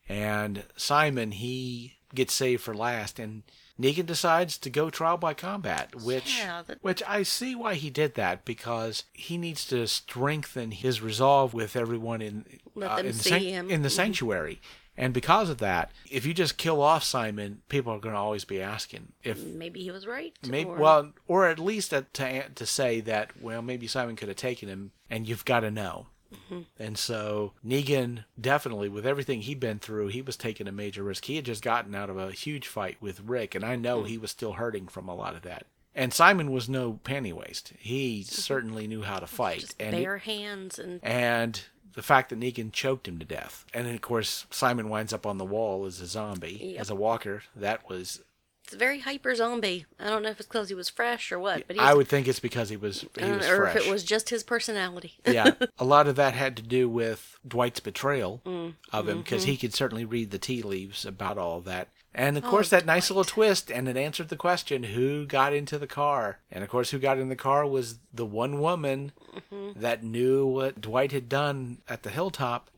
And 0.07 0.63
Simon, 0.77 1.31
he 1.31 1.97
gets 2.15 2.33
saved 2.33 2.63
for 2.63 2.73
last, 2.73 3.19
and 3.19 3.43
Negan 3.79 4.05
decides 4.05 4.57
to 4.57 4.69
go 4.69 4.89
trial 4.89 5.17
by 5.17 5.33
combat, 5.33 5.95
which 5.95 6.37
Yeah, 6.37 6.63
that- 6.63 6.83
which 6.83 7.01
I 7.07 7.23
see 7.23 7.55
why 7.55 7.75
he 7.75 7.89
did 7.89 8.15
that 8.15 8.43
because 8.43 9.05
he 9.13 9.37
needs 9.37 9.65
to 9.67 9.87
strengthen 9.87 10.71
his 10.71 11.01
resolve 11.01 11.53
with 11.53 11.75
everyone 11.75 12.21
in 12.21 12.45
uh, 12.81 12.97
in, 12.99 13.07
the 13.07 13.13
san- 13.13 13.71
in 13.71 13.81
the 13.81 13.87
Mhm. 13.89 13.91
sanctuary. 13.91 14.61
And 14.97 15.13
because 15.13 15.49
of 15.49 15.59
that, 15.59 15.91
if 16.11 16.25
you 16.25 16.33
just 16.33 16.57
kill 16.57 16.81
off 16.81 17.05
Simon, 17.05 17.61
people 17.69 17.93
are 17.93 17.99
going 17.99 18.15
to 18.15 18.19
always 18.19 18.43
be 18.43 18.61
asking 18.61 19.13
if 19.23 19.41
Maybe 19.41 19.81
he 19.81 19.91
was 19.91 20.05
right. 20.05 20.33
maybe 20.45 20.69
or- 20.69 20.75
well, 20.77 21.13
or 21.25 21.47
at 21.47 21.57
least 21.57 21.91
to 21.91 22.05
to 22.53 22.65
say 22.65 22.99
that 23.01 23.41
well, 23.41 23.61
maybe 23.61 23.87
Simon 23.87 24.17
could 24.17 24.27
have 24.27 24.35
taken 24.37 24.67
him, 24.67 24.91
and 25.09 25.25
you've 25.27 25.45
got 25.45 25.61
to 25.61 25.71
know. 25.71 26.07
Mm-hmm. 26.33 26.59
And 26.77 26.97
so 26.97 27.53
Negan 27.65 28.25
definitely, 28.39 28.89
with 28.89 29.05
everything 29.05 29.41
he'd 29.41 29.59
been 29.59 29.79
through, 29.79 30.07
he 30.07 30.21
was 30.21 30.37
taking 30.37 30.67
a 30.67 30.71
major 30.71 31.03
risk. 31.03 31.25
He 31.25 31.35
had 31.37 31.45
just 31.45 31.63
gotten 31.63 31.95
out 31.95 32.09
of 32.09 32.17
a 32.17 32.31
huge 32.31 32.67
fight 32.67 32.97
with 33.01 33.21
Rick, 33.21 33.55
and 33.55 33.65
I 33.65 33.75
know 33.75 34.03
he 34.03 34.17
was 34.17 34.31
still 34.31 34.53
hurting 34.53 34.87
from 34.87 35.07
a 35.07 35.15
lot 35.15 35.35
of 35.35 35.41
that. 35.43 35.65
And 35.95 36.13
Simon 36.13 36.51
was 36.51 36.69
no 36.69 36.99
panty 37.03 37.33
waste. 37.33 37.73
He 37.79 38.23
certainly 38.23 38.87
knew 38.87 39.01
how 39.01 39.19
to 39.19 39.27
fight, 39.27 39.61
just 39.61 39.75
and 39.79 39.95
it- 39.95 40.03
bare 40.03 40.19
hands 40.19 40.77
and 40.79 40.99
and 41.03 41.61
the 41.93 42.03
fact 42.03 42.29
that 42.29 42.39
Negan 42.39 42.71
choked 42.71 43.07
him 43.07 43.17
to 43.17 43.25
death. 43.25 43.65
And 43.73 43.85
then, 43.87 43.95
of 43.95 44.01
course, 44.01 44.45
Simon 44.51 44.89
winds 44.89 45.11
up 45.11 45.25
on 45.25 45.39
the 45.39 45.43
wall 45.45 45.85
as 45.85 45.99
a 45.99 46.05
zombie, 46.05 46.59
Yep. 46.73 46.81
as 46.81 46.89
a 46.91 46.95
walker. 46.95 47.41
That 47.55 47.89
was. 47.89 48.21
It's 48.63 48.73
a 48.73 48.77
very 48.77 48.99
hyper 48.99 49.33
zombie. 49.35 49.85
I 49.99 50.07
don't 50.09 50.21
know 50.23 50.29
if 50.29 50.39
it's 50.39 50.47
because 50.47 50.69
he 50.69 50.75
was 50.75 50.89
fresh 50.89 51.31
or 51.31 51.39
what, 51.39 51.65
but 51.67 51.75
he's, 51.75 51.83
I 51.83 51.93
would 51.93 52.07
think 52.07 52.27
it's 52.27 52.39
because 52.39 52.69
he 52.69 52.77
was 52.77 53.05
he 53.19 53.31
was 53.31 53.47
or 53.47 53.57
fresh. 53.57 53.75
if 53.77 53.85
it 53.87 53.91
was 53.91 54.03
just 54.03 54.29
his 54.29 54.43
personality. 54.43 55.13
yeah, 55.25 55.51
a 55.79 55.85
lot 55.85 56.07
of 56.07 56.15
that 56.17 56.33
had 56.33 56.55
to 56.57 56.63
do 56.63 56.87
with 56.87 57.37
Dwight's 57.47 57.79
betrayal 57.79 58.41
Mm, 58.45 58.73
of 58.93 59.07
him 59.09 59.19
because 59.19 59.41
mm-hmm. 59.43 59.51
he 59.51 59.57
could 59.57 59.73
certainly 59.73 60.05
read 60.05 60.31
the 60.31 60.37
tea 60.39 60.61
leaves 60.61 61.05
about 61.05 61.37
all 61.37 61.61
that. 61.61 61.87
And 62.13 62.37
of 62.39 62.45
Oh, 62.45 62.49
course, 62.49 62.69
that 62.69 62.87
nice 62.87 63.09
little 63.11 63.23
twist, 63.23 63.69
and 63.71 63.87
it 63.87 63.95
answered 63.95 64.29
the 64.29 64.35
question 64.35 64.81
who 64.81 65.27
got 65.27 65.53
into 65.53 65.77
the 65.77 65.85
car? 65.87 66.39
And 66.51 66.63
of 66.63 66.69
course, 66.69 66.89
who 66.89 66.97
got 66.97 67.19
in 67.19 67.29
the 67.29 67.35
car 67.35 67.67
was 67.67 67.99
the 68.13 68.25
one 68.25 68.59
woman 68.59 69.11
Mm-hmm. 69.51 69.79
that 69.79 70.03
knew 70.03 70.45
what 70.47 70.81
Dwight 70.81 71.11
had 71.11 71.29
done 71.29 71.77
at 71.87 72.01
the 72.01 72.09
hilltop. 72.09 72.71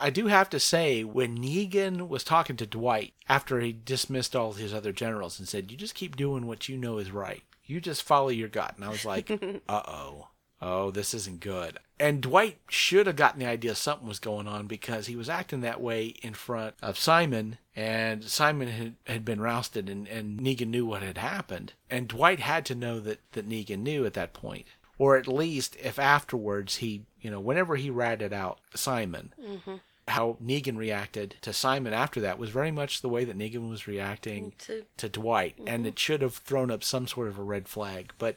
I 0.00 0.10
do 0.10 0.26
have 0.26 0.50
to 0.50 0.60
say, 0.60 1.04
when 1.04 1.38
Negan 1.38 2.08
was 2.08 2.24
talking 2.24 2.56
to 2.56 2.66
Dwight 2.66 3.12
after 3.28 3.60
he 3.60 3.72
dismissed 3.72 4.34
all 4.34 4.54
his 4.54 4.72
other 4.72 4.92
generals 4.92 5.38
and 5.38 5.46
said, 5.48 5.70
You 5.70 5.76
just 5.76 5.94
keep 5.94 6.16
doing 6.16 6.46
what 6.46 6.68
you 6.68 6.76
know 6.76 6.98
is 6.98 7.10
right, 7.10 7.42
you 7.64 7.80
just 7.80 8.02
follow 8.02 8.28
your 8.28 8.48
gut. 8.48 8.74
And 8.76 8.84
I 8.84 8.88
was 8.88 9.04
like, 9.04 9.30
Uh 9.68 9.82
oh. 9.86 10.28
Oh, 10.62 10.90
this 10.90 11.14
isn't 11.14 11.40
good. 11.40 11.78
And 11.98 12.20
Dwight 12.20 12.58
should 12.68 13.06
have 13.06 13.16
gotten 13.16 13.40
the 13.40 13.46
idea 13.46 13.74
something 13.74 14.06
was 14.06 14.18
going 14.18 14.46
on 14.46 14.66
because 14.66 15.06
he 15.06 15.16
was 15.16 15.28
acting 15.28 15.62
that 15.62 15.80
way 15.80 16.08
in 16.22 16.34
front 16.34 16.74
of 16.82 16.98
Simon, 16.98 17.56
and 17.74 18.24
Simon 18.24 18.68
had, 18.68 18.94
had 19.06 19.24
been 19.24 19.40
rousted, 19.40 19.88
and, 19.88 20.06
and 20.08 20.38
Negan 20.38 20.68
knew 20.68 20.84
what 20.84 21.02
had 21.02 21.16
happened. 21.16 21.72
And 21.88 22.08
Dwight 22.08 22.40
had 22.40 22.66
to 22.66 22.74
know 22.74 23.00
that, 23.00 23.20
that 23.32 23.48
Negan 23.48 23.78
knew 23.80 24.04
at 24.04 24.12
that 24.14 24.34
point. 24.34 24.66
Or 24.98 25.16
at 25.16 25.26
least 25.26 25.76
if 25.82 25.98
afterwards 25.98 26.76
he, 26.76 27.06
you 27.22 27.30
know, 27.30 27.40
whenever 27.40 27.76
he 27.76 27.88
ratted 27.88 28.34
out 28.34 28.58
Simon, 28.74 29.32
how 30.10 30.36
Negan 30.42 30.76
reacted 30.76 31.36
to 31.42 31.52
Simon 31.52 31.92
after 31.92 32.20
that 32.20 32.38
was 32.38 32.50
very 32.50 32.70
much 32.70 33.00
the 33.00 33.08
way 33.08 33.24
that 33.24 33.38
Negan 33.38 33.68
was 33.70 33.86
reacting 33.86 34.52
mm, 34.52 34.66
To- 34.66 34.84
to 34.98 35.08
Dwight, 35.08 35.56
and 35.58 35.80
mm-hmm. 35.80 35.86
it 35.86 35.98
should 35.98 36.22
have 36.22 36.34
thrown 36.34 36.70
up 36.70 36.84
some 36.84 37.06
sort 37.06 37.28
of 37.28 37.38
a 37.38 37.42
red 37.42 37.68
flag. 37.68 38.12
But 38.18 38.36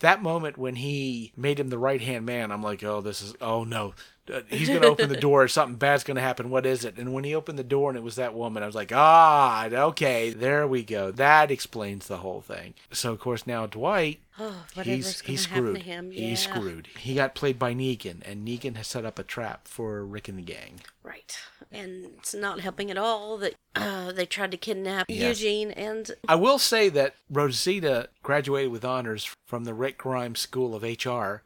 that 0.00 0.22
moment 0.22 0.58
when 0.58 0.76
he 0.76 1.32
made 1.36 1.60
him 1.60 1.68
the 1.68 1.78
right 1.78 2.00
hand 2.00 2.26
man, 2.26 2.50
I'm 2.50 2.62
like, 2.62 2.82
oh, 2.82 3.00
this 3.00 3.22
is, 3.22 3.34
oh 3.40 3.64
no, 3.64 3.94
Uh, 4.32 4.42
he's 4.48 4.68
going 4.68 4.82
to 4.82 4.88
open 4.88 5.08
the 5.08 5.16
door. 5.16 5.48
Something 5.48 5.76
bad's 5.76 6.04
going 6.04 6.16
to 6.16 6.20
happen. 6.20 6.50
What 6.50 6.66
is 6.66 6.84
it? 6.84 6.96
And 6.98 7.12
when 7.12 7.24
he 7.24 7.34
opened 7.34 7.58
the 7.58 7.64
door 7.64 7.90
and 7.90 7.96
it 7.98 8.02
was 8.02 8.16
that 8.16 8.34
woman, 8.34 8.62
I 8.62 8.66
was 8.66 8.74
like, 8.74 8.92
ah, 8.94 9.66
okay, 9.66 10.30
there 10.30 10.66
we 10.66 10.82
go. 10.82 11.10
That 11.10 11.50
explains 11.50 12.06
the 12.06 12.18
whole 12.18 12.40
thing. 12.40 12.74
So 12.92 13.12
of 13.12 13.20
course 13.20 13.46
now 13.46 13.66
Dwight. 13.66 14.20
Oh, 14.42 14.64
He's, 14.82 15.20
he's 15.20 15.42
screwed. 15.42 15.74
to 15.76 15.82
him. 15.82 16.12
He's 16.12 16.40
screwed. 16.40 16.86
He 16.98 17.14
got 17.14 17.34
played 17.34 17.58
by 17.58 17.74
Negan, 17.74 18.22
and 18.24 18.48
Negan 18.48 18.74
has 18.76 18.86
set 18.86 19.04
up 19.04 19.18
a 19.18 19.22
trap 19.22 19.68
for 19.68 20.02
Rick 20.02 20.28
and 20.28 20.38
the 20.38 20.42
gang. 20.42 20.80
Right. 21.02 21.38
And 21.70 22.06
it's 22.16 22.32
not 22.32 22.60
helping 22.60 22.90
at 22.90 22.96
all 22.96 23.36
that 23.36 23.52
uh, 23.76 24.12
they 24.12 24.24
tried 24.24 24.52
to 24.52 24.56
kidnap 24.56 25.06
Yes. 25.10 25.42
Eugene 25.42 25.72
and 25.72 26.10
I 26.26 26.36
will 26.36 26.58
say 26.58 26.88
that 26.88 27.16
Rosita 27.28 28.08
graduated 28.22 28.72
with 28.72 28.82
honors 28.84 29.28
from 29.46 29.64
the 29.64 29.74
Rick 29.74 29.98
Grimes 29.98 30.40
School 30.40 30.74
of 30.74 30.82
HR. 30.84 31.42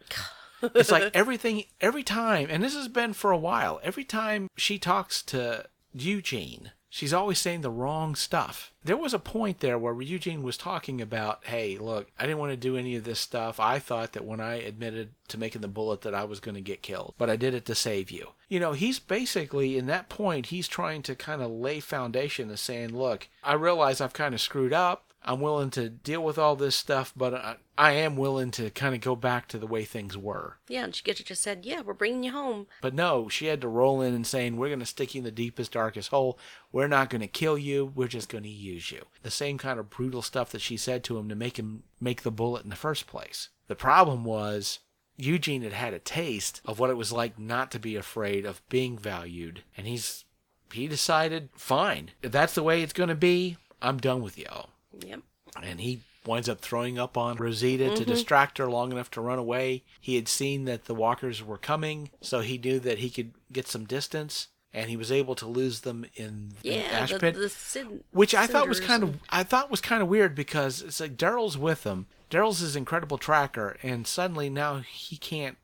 It's 0.75 0.91
like 0.91 1.11
everything, 1.15 1.65
every 1.81 2.03
time, 2.03 2.49
and 2.51 2.63
this 2.63 2.75
has 2.75 2.89
been 2.89 3.13
for 3.13 3.31
a 3.31 3.39
while, 3.39 3.81
every 3.83 4.05
time 4.05 4.51
she 4.57 4.79
talks 4.79 5.23
to 5.25 5.67
Eugene, 5.93 6.73
she's 6.95 7.13
always 7.13 7.41
saying 7.41 7.63
the 7.63 7.71
wrong 7.71 8.15
stuff. 8.15 8.73
There 8.85 8.97
was 8.97 9.13
a 9.13 9.19
point 9.19 9.61
there 9.61 9.79
where 9.79 10.01
Eugene 10.01 10.43
was 10.43 10.57
talking 10.57 11.01
about, 11.01 11.41
hey, 11.45 11.77
look, 11.77 12.09
I 12.19 12.23
didn't 12.23 12.39
want 12.39 12.53
to 12.53 12.57
do 12.57 12.77
any 12.77 12.95
of 12.95 13.05
this 13.05 13.19
stuff. 13.19 13.59
I 13.59 13.79
thought 13.81 14.13
that 14.13 14.25
when 14.25 14.41
I 14.41 14.57
admitted 14.57 15.11
to 15.29 15.39
making 15.39 15.63
the 15.63 15.69
bullet 15.69 16.03
that 16.03 16.15
I 16.15 16.23
was 16.23 16.39
going 16.39 16.55
to 16.55 16.61
get 16.61 16.83
killed, 16.83 17.15
but 17.19 17.29
I 17.29 17.37
did 17.37 17.55
it 17.55 17.65
to 17.67 17.75
save 17.75 18.11
you. 18.11 18.29
You 18.49 18.61
know, 18.61 18.73
he's 18.73 18.99
basically 19.01 19.77
in 19.77 19.87
that 19.87 20.09
point, 20.09 20.47
he's 20.47 20.69
trying 20.69 21.03
to 21.03 21.17
kind 21.17 21.43
of 21.43 21.51
lay 21.51 21.81
foundation 21.81 22.51
of 22.51 22.61
saying, 22.61 22.97
look, 22.97 23.29
I 23.43 23.55
realize 23.55 24.01
I've 24.01 24.13
kind 24.13 24.35
of 24.35 24.41
screwed 24.41 24.73
up. 24.73 25.05
I'm 25.25 25.41
willing 25.41 25.71
to 25.71 25.89
deal 25.89 26.23
with 26.23 26.37
all 26.39 26.55
this 26.55 26.77
stuff, 26.77 27.13
but 27.17 27.35
I, 27.35 27.57
I 27.79 27.93
am 27.93 28.17
willing 28.17 28.51
to 28.53 28.71
kind 28.71 28.95
of 28.95 29.01
go 29.01 29.17
back 29.17 29.49
to 29.49 29.59
the 29.59 29.67
way 29.67 29.85
things 29.85 30.19
were. 30.19 30.59
Yeah, 30.69 30.85
and 30.85 30.95
she 30.95 31.03
just 31.03 31.43
said, 31.43 31.65
"Yeah, 31.65 31.81
we're 31.81 31.95
bringing 31.95 32.25
you 32.25 32.33
home." 32.33 32.67
But 32.83 32.95
no, 32.95 33.29
she 33.29 33.47
had 33.47 33.61
to 33.63 33.69
roll 33.69 34.03
in 34.03 34.15
and 34.15 34.27
saying, 34.27 34.57
We're 34.57 34.69
going 34.69 34.81
to 34.81 34.87
stick 34.87 35.15
you 35.15 35.21
in 35.21 35.25
the 35.25 35.31
deepest, 35.31 35.73
darkest 35.73 36.11
hole. 36.11 36.39
We're 36.73 36.89
not 36.89 37.11
going 37.11 37.23
to 37.23 37.27
kill 37.27 37.57
you. 37.57 37.93
We're 37.95 38.09
just 38.09 38.29
going 38.29 38.45
to 38.45 38.51
use 38.51 38.91
you. 38.91 39.05
The 39.23 39.31
same 39.31 39.57
kind 39.57 39.81
of 39.81 39.91
brutal 39.91 40.23
stuff 40.23 40.51
that 40.51 40.61
she 40.61 40.77
said 40.77 41.03
to 41.05 41.17
him 41.17 41.29
to 41.29 41.35
make 41.35 41.59
him 41.59 41.85
make 42.01 42.23
the 42.23 42.31
bullet 42.31 42.65
in 42.65 42.71
the 42.71 42.77
first 42.77 43.07
place. 43.07 43.49
The 43.67 43.75
problem 43.75 44.25
was, 44.25 44.81
Eugene 45.17 45.63
had 45.63 45.73
had 45.73 45.95
a 45.95 45.99
taste 45.99 46.61
of 46.67 46.79
what 46.79 46.91
it 46.91 46.97
was 46.99 47.13
like 47.13 47.39
not 47.39 47.71
to 47.71 47.79
be 47.79 47.97
afraid 47.97 48.45
of 48.45 48.67
being 48.69 48.99
valued. 48.99 49.63
And 49.77 49.87
he's, 49.87 50.25
he 50.73 50.87
decided, 50.87 51.49
Fine, 51.57 52.11
if 52.23 52.31
that's 52.31 52.55
the 52.55 52.63
way 52.63 52.83
it's 52.83 52.93
going 52.93 53.09
to 53.09 53.15
be, 53.15 53.57
I'm 53.81 53.99
done 53.99 54.23
with 54.23 54.39
y'all 54.39 54.71
Yep. 55.01 55.21
and 55.63 55.81
he 55.81 56.01
winds 56.27 56.49
up 56.49 56.61
throwing 56.61 56.99
up 56.99 57.17
on 57.17 57.37
Rosita 57.37 57.91
to 57.91 57.91
mm-hmm. 57.91 58.11
distract 58.11 58.59
her 58.59 58.67
long 58.67 58.93
enough 58.93 59.11
to 59.13 59.21
run 59.21 59.39
away. 59.39 59.85
He 60.01 60.17
had 60.17 60.29
seen 60.29 60.65
that 60.65 60.87
the 60.87 60.95
walkers 60.95 61.43
were 61.43 61.59
coming, 61.59 62.11
so 62.21 62.41
he 62.41 62.59
knew 62.59 62.79
that 62.81 62.99
he 62.99 63.11
could 63.11 63.33
get 63.53 63.69
some 63.69 63.85
distance, 63.85 64.49
and 64.73 64.91
he 64.91 64.97
was 64.97 65.13
able 65.13 65.35
to 65.37 65.47
lose 65.47 65.81
them 65.81 66.07
in 66.17 66.53
the 66.63 66.71
Yeah, 66.71 66.83
ash 66.91 67.13
the, 67.13 67.19
pit, 67.19 67.35
the 67.35 67.49
cin- 67.49 68.05
which 68.11 68.35
I 68.35 68.47
thought 68.47 68.69
was 68.69 68.81
kind 68.81 69.03
of 69.03 69.17
I 69.31 69.43
thought 69.43 69.71
was 69.71 69.81
kind 69.81 70.03
of 70.03 70.09
weird 70.09 70.35
because 70.35 70.83
it's 70.83 71.01
like 71.01 71.17
Daryl's 71.17 71.59
with 71.59 71.85
him. 71.85 72.07
Daryl's 72.31 72.61
his 72.61 72.77
incredible 72.77 73.19
tracker, 73.19 73.77
and 73.83 74.07
suddenly 74.07 74.49
now 74.51 74.79
he 74.79 75.17
can't. 75.17 75.57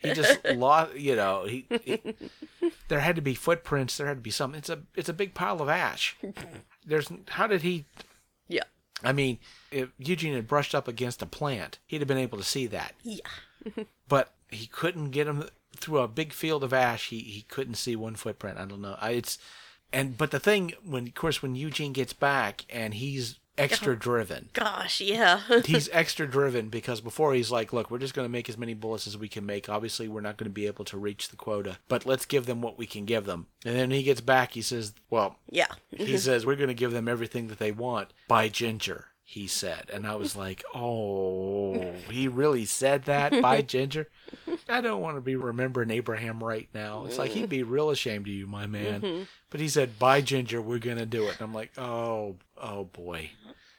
He 0.00 0.12
just 0.12 0.44
lost. 0.54 0.96
You 0.96 1.16
know, 1.16 1.44
he, 1.44 1.64
he 1.84 2.00
there 2.88 3.00
had 3.00 3.16
to 3.16 3.22
be 3.22 3.34
footprints. 3.34 3.96
There 3.96 4.06
had 4.06 4.18
to 4.18 4.22
be 4.22 4.30
something. 4.30 4.58
It's 4.58 4.68
a 4.68 4.80
it's 4.94 5.08
a 5.08 5.14
big 5.14 5.32
pile 5.34 5.62
of 5.62 5.68
ash. 5.68 6.16
There's 6.86 7.10
how 7.28 7.46
did 7.46 7.62
he 7.62 7.86
Yeah. 8.52 8.64
I 9.02 9.12
mean, 9.12 9.38
if 9.70 9.88
Eugene 9.98 10.34
had 10.34 10.46
brushed 10.46 10.74
up 10.74 10.86
against 10.86 11.22
a 11.22 11.26
plant, 11.26 11.78
he'd 11.86 12.00
have 12.00 12.08
been 12.08 12.18
able 12.18 12.38
to 12.38 12.44
see 12.44 12.66
that. 12.68 12.94
Yeah. 13.02 13.26
But 14.08 14.34
he 14.50 14.66
couldn't 14.66 15.10
get 15.12 15.26
him 15.26 15.48
through 15.74 16.00
a 16.00 16.08
big 16.08 16.34
field 16.34 16.62
of 16.62 16.74
ash. 16.74 17.08
He 17.08 17.20
he 17.20 17.42
couldn't 17.42 17.76
see 17.76 17.96
one 17.96 18.14
footprint. 18.14 18.58
I 18.58 18.66
don't 18.66 18.82
know. 18.82 18.96
I, 19.00 19.12
it's 19.12 19.38
and 19.92 20.18
but 20.18 20.32
the 20.32 20.40
thing 20.40 20.74
when 20.84 21.06
of 21.06 21.14
course 21.14 21.40
when 21.40 21.54
Eugene 21.54 21.92
gets 21.94 22.12
back 22.12 22.66
and 22.68 22.92
he's 22.92 23.38
extra 23.58 23.96
driven. 23.96 24.48
Gosh, 24.52 25.00
yeah. 25.00 25.40
He's 25.64 25.88
extra 25.92 26.26
driven 26.26 26.68
because 26.68 27.00
before 27.00 27.34
he's 27.34 27.50
like, 27.50 27.72
look, 27.72 27.90
we're 27.90 27.98
just 27.98 28.14
going 28.14 28.26
to 28.26 28.32
make 28.32 28.48
as 28.48 28.58
many 28.58 28.74
bullets 28.74 29.06
as 29.06 29.16
we 29.18 29.28
can 29.28 29.46
make. 29.46 29.68
Obviously, 29.68 30.08
we're 30.08 30.20
not 30.20 30.36
going 30.36 30.50
to 30.50 30.54
be 30.54 30.66
able 30.66 30.84
to 30.86 30.98
reach 30.98 31.28
the 31.28 31.36
quota, 31.36 31.78
but 31.88 32.06
let's 32.06 32.26
give 32.26 32.46
them 32.46 32.62
what 32.62 32.78
we 32.78 32.86
can 32.86 33.04
give 33.04 33.24
them. 33.24 33.46
And 33.64 33.76
then 33.76 33.90
he 33.90 34.02
gets 34.02 34.20
back, 34.20 34.52
he 34.52 34.62
says, 34.62 34.94
well, 35.10 35.36
yeah. 35.50 35.66
he 35.90 36.16
says 36.18 36.46
we're 36.46 36.56
going 36.56 36.68
to 36.68 36.74
give 36.74 36.92
them 36.92 37.08
everything 37.08 37.48
that 37.48 37.58
they 37.58 37.72
want 37.72 38.12
by 38.28 38.48
ginger 38.48 39.06
he 39.24 39.46
said 39.46 39.88
and 39.92 40.06
i 40.06 40.14
was 40.14 40.36
like 40.36 40.62
oh 40.74 41.92
he 42.10 42.28
really 42.28 42.64
said 42.64 43.04
that 43.04 43.40
by 43.40 43.62
ginger 43.62 44.08
i 44.68 44.80
don't 44.80 45.00
want 45.00 45.16
to 45.16 45.20
be 45.20 45.36
remembering 45.36 45.90
abraham 45.90 46.42
right 46.42 46.68
now 46.74 47.04
it's 47.06 47.18
like 47.18 47.30
he'd 47.30 47.48
be 47.48 47.62
real 47.62 47.90
ashamed 47.90 48.26
of 48.26 48.32
you 48.32 48.46
my 48.46 48.66
man 48.66 49.00
mm-hmm. 49.00 49.22
but 49.50 49.60
he 49.60 49.68
said 49.68 49.98
by 49.98 50.20
ginger 50.20 50.60
we're 50.60 50.78
going 50.78 50.98
to 50.98 51.06
do 51.06 51.24
it 51.24 51.32
and 51.32 51.42
i'm 51.42 51.54
like 51.54 51.76
oh 51.78 52.36
oh 52.58 52.84
boy 52.84 53.30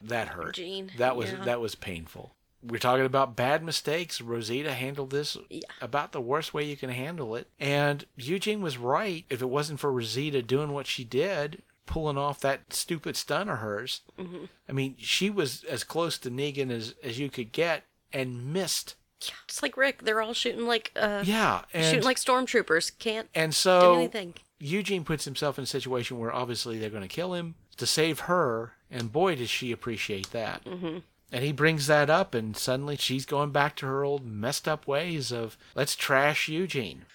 that 0.01 0.29
hurt 0.29 0.55
Gene, 0.55 0.91
that 0.97 1.15
was 1.15 1.31
yeah. 1.31 1.43
that 1.45 1.61
was 1.61 1.75
painful 1.75 2.35
we're 2.65 2.79
talking 2.79 3.05
about 3.05 3.35
bad 3.35 3.63
mistakes. 3.63 4.21
Rosita 4.21 4.73
handled 4.73 5.09
this 5.09 5.35
Yeah. 5.49 5.67
about 5.81 6.13
the 6.13 6.21
worst 6.21 6.53
way 6.53 6.63
you 6.63 6.77
can 6.77 6.89
handle 6.89 7.35
it. 7.35 7.49
And 7.59 8.05
Eugene 8.15 8.61
was 8.61 8.77
right. 8.77 9.25
If 9.29 9.41
it 9.41 9.49
wasn't 9.49 9.79
for 9.79 9.91
Rosita 9.91 10.41
doing 10.41 10.71
what 10.71 10.87
she 10.87 11.03
did, 11.03 11.61
pulling 11.85 12.17
off 12.17 12.39
that 12.41 12.73
stupid 12.73 13.15
stunt 13.15 13.49
of 13.49 13.59
hers, 13.59 14.01
Mm-hmm. 14.19 14.45
I 14.67 14.71
mean, 14.71 14.95
she 14.97 15.29
was 15.29 15.63
as 15.65 15.83
close 15.83 16.17
to 16.19 16.31
Negan 16.31 16.71
as, 16.71 16.95
as 17.03 17.19
you 17.19 17.29
could 17.29 17.51
get 17.51 17.83
and 18.11 18.53
missed. 18.53 18.95
Yeah, 19.21 19.33
Just 19.47 19.63
like 19.63 19.77
Rick, 19.77 20.03
they're 20.03 20.21
all 20.21 20.33
shooting 20.33 20.65
like 20.65 20.91
uh 20.95 21.23
Yeah. 21.25 21.61
And, 21.73 21.85
shooting 21.85 22.03
like 22.03 22.17
stormtroopers. 22.17 22.97
Can't 22.99 23.29
and 23.33 23.51
do 23.51 23.55
so 23.55 23.95
anything. 23.95 24.33
Eugene 24.59 25.03
puts 25.03 25.25
himself 25.25 25.57
in 25.57 25.63
a 25.63 25.67
situation 25.67 26.19
where 26.19 26.33
obviously 26.33 26.77
they're 26.77 26.89
going 26.89 27.01
to 27.03 27.07
kill 27.09 27.33
him 27.33 27.55
to 27.77 27.85
save 27.85 28.21
her. 28.21 28.73
And 28.89 29.11
boy, 29.11 29.35
does 29.35 29.49
she 29.49 29.71
appreciate 29.71 30.31
that. 30.31 30.63
Mm-hmm. 30.65 30.99
And 31.31 31.43
he 31.43 31.51
brings 31.51 31.87
that 31.87 32.11
up, 32.11 32.35
and 32.35 32.55
suddenly 32.55 32.95
she's 32.95 33.25
going 33.25 33.49
back 33.51 33.75
to 33.77 33.87
her 33.87 34.03
old 34.03 34.23
messed 34.23 34.67
up 34.67 34.85
ways 34.85 35.31
of 35.31 35.57
let's 35.73 35.95
trash 35.95 36.47
Eugene. 36.47 37.05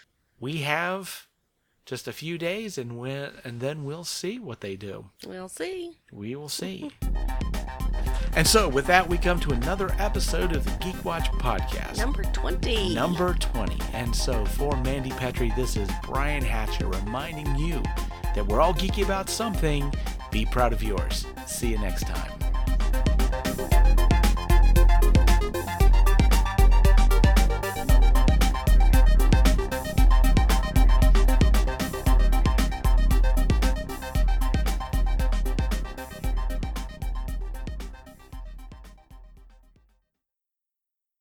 We 0.41 0.59
have 0.59 1.28
just 1.89 2.07
a 2.07 2.13
few 2.13 2.37
days, 2.37 2.77
and 2.77 2.99
when 2.99 3.31
and 3.45 3.61
then 3.61 3.83
we'll 3.83 4.05
see 4.05 4.39
what 4.39 4.61
they 4.61 4.77
do. 4.77 5.07
We'll 5.27 5.49
see. 5.49 5.97
We 6.13 6.37
will 6.37 6.51
see. 6.51 6.91
And 8.37 8.47
so, 8.47 8.69
with 8.69 8.87
that, 8.87 9.09
we 9.09 9.19
come 9.19 9.41
to 9.41 9.51
another 9.51 9.91
episode 9.99 10.55
of 10.55 10.65
the 10.65 10.71
Geek 10.85 11.05
Watch 11.05 11.29
podcast. 11.33 11.97
Number 11.97 12.23
twenty. 12.25 12.95
Number 12.95 13.35
20. 13.35 13.81
And 13.95 14.15
so 14.15 14.45
for 14.45 14.77
Mandy 14.83 15.11
Petrie, 15.11 15.53
this 15.57 15.77
is 15.77 15.89
Brian 16.05 16.45
Hatcher 16.45 16.87
reminding 16.87 17.57
you 17.57 17.83
that 18.35 18.47
we're 18.47 18.61
all 18.61 18.75
geeky 18.75 19.03
about 19.03 19.29
something. 19.29 19.93
Be 20.31 20.45
proud 20.45 20.73
of 20.73 20.83
yours. 20.83 21.27
See 21.47 21.71
you 21.71 21.79
next 21.79 22.07
time. 22.07 22.48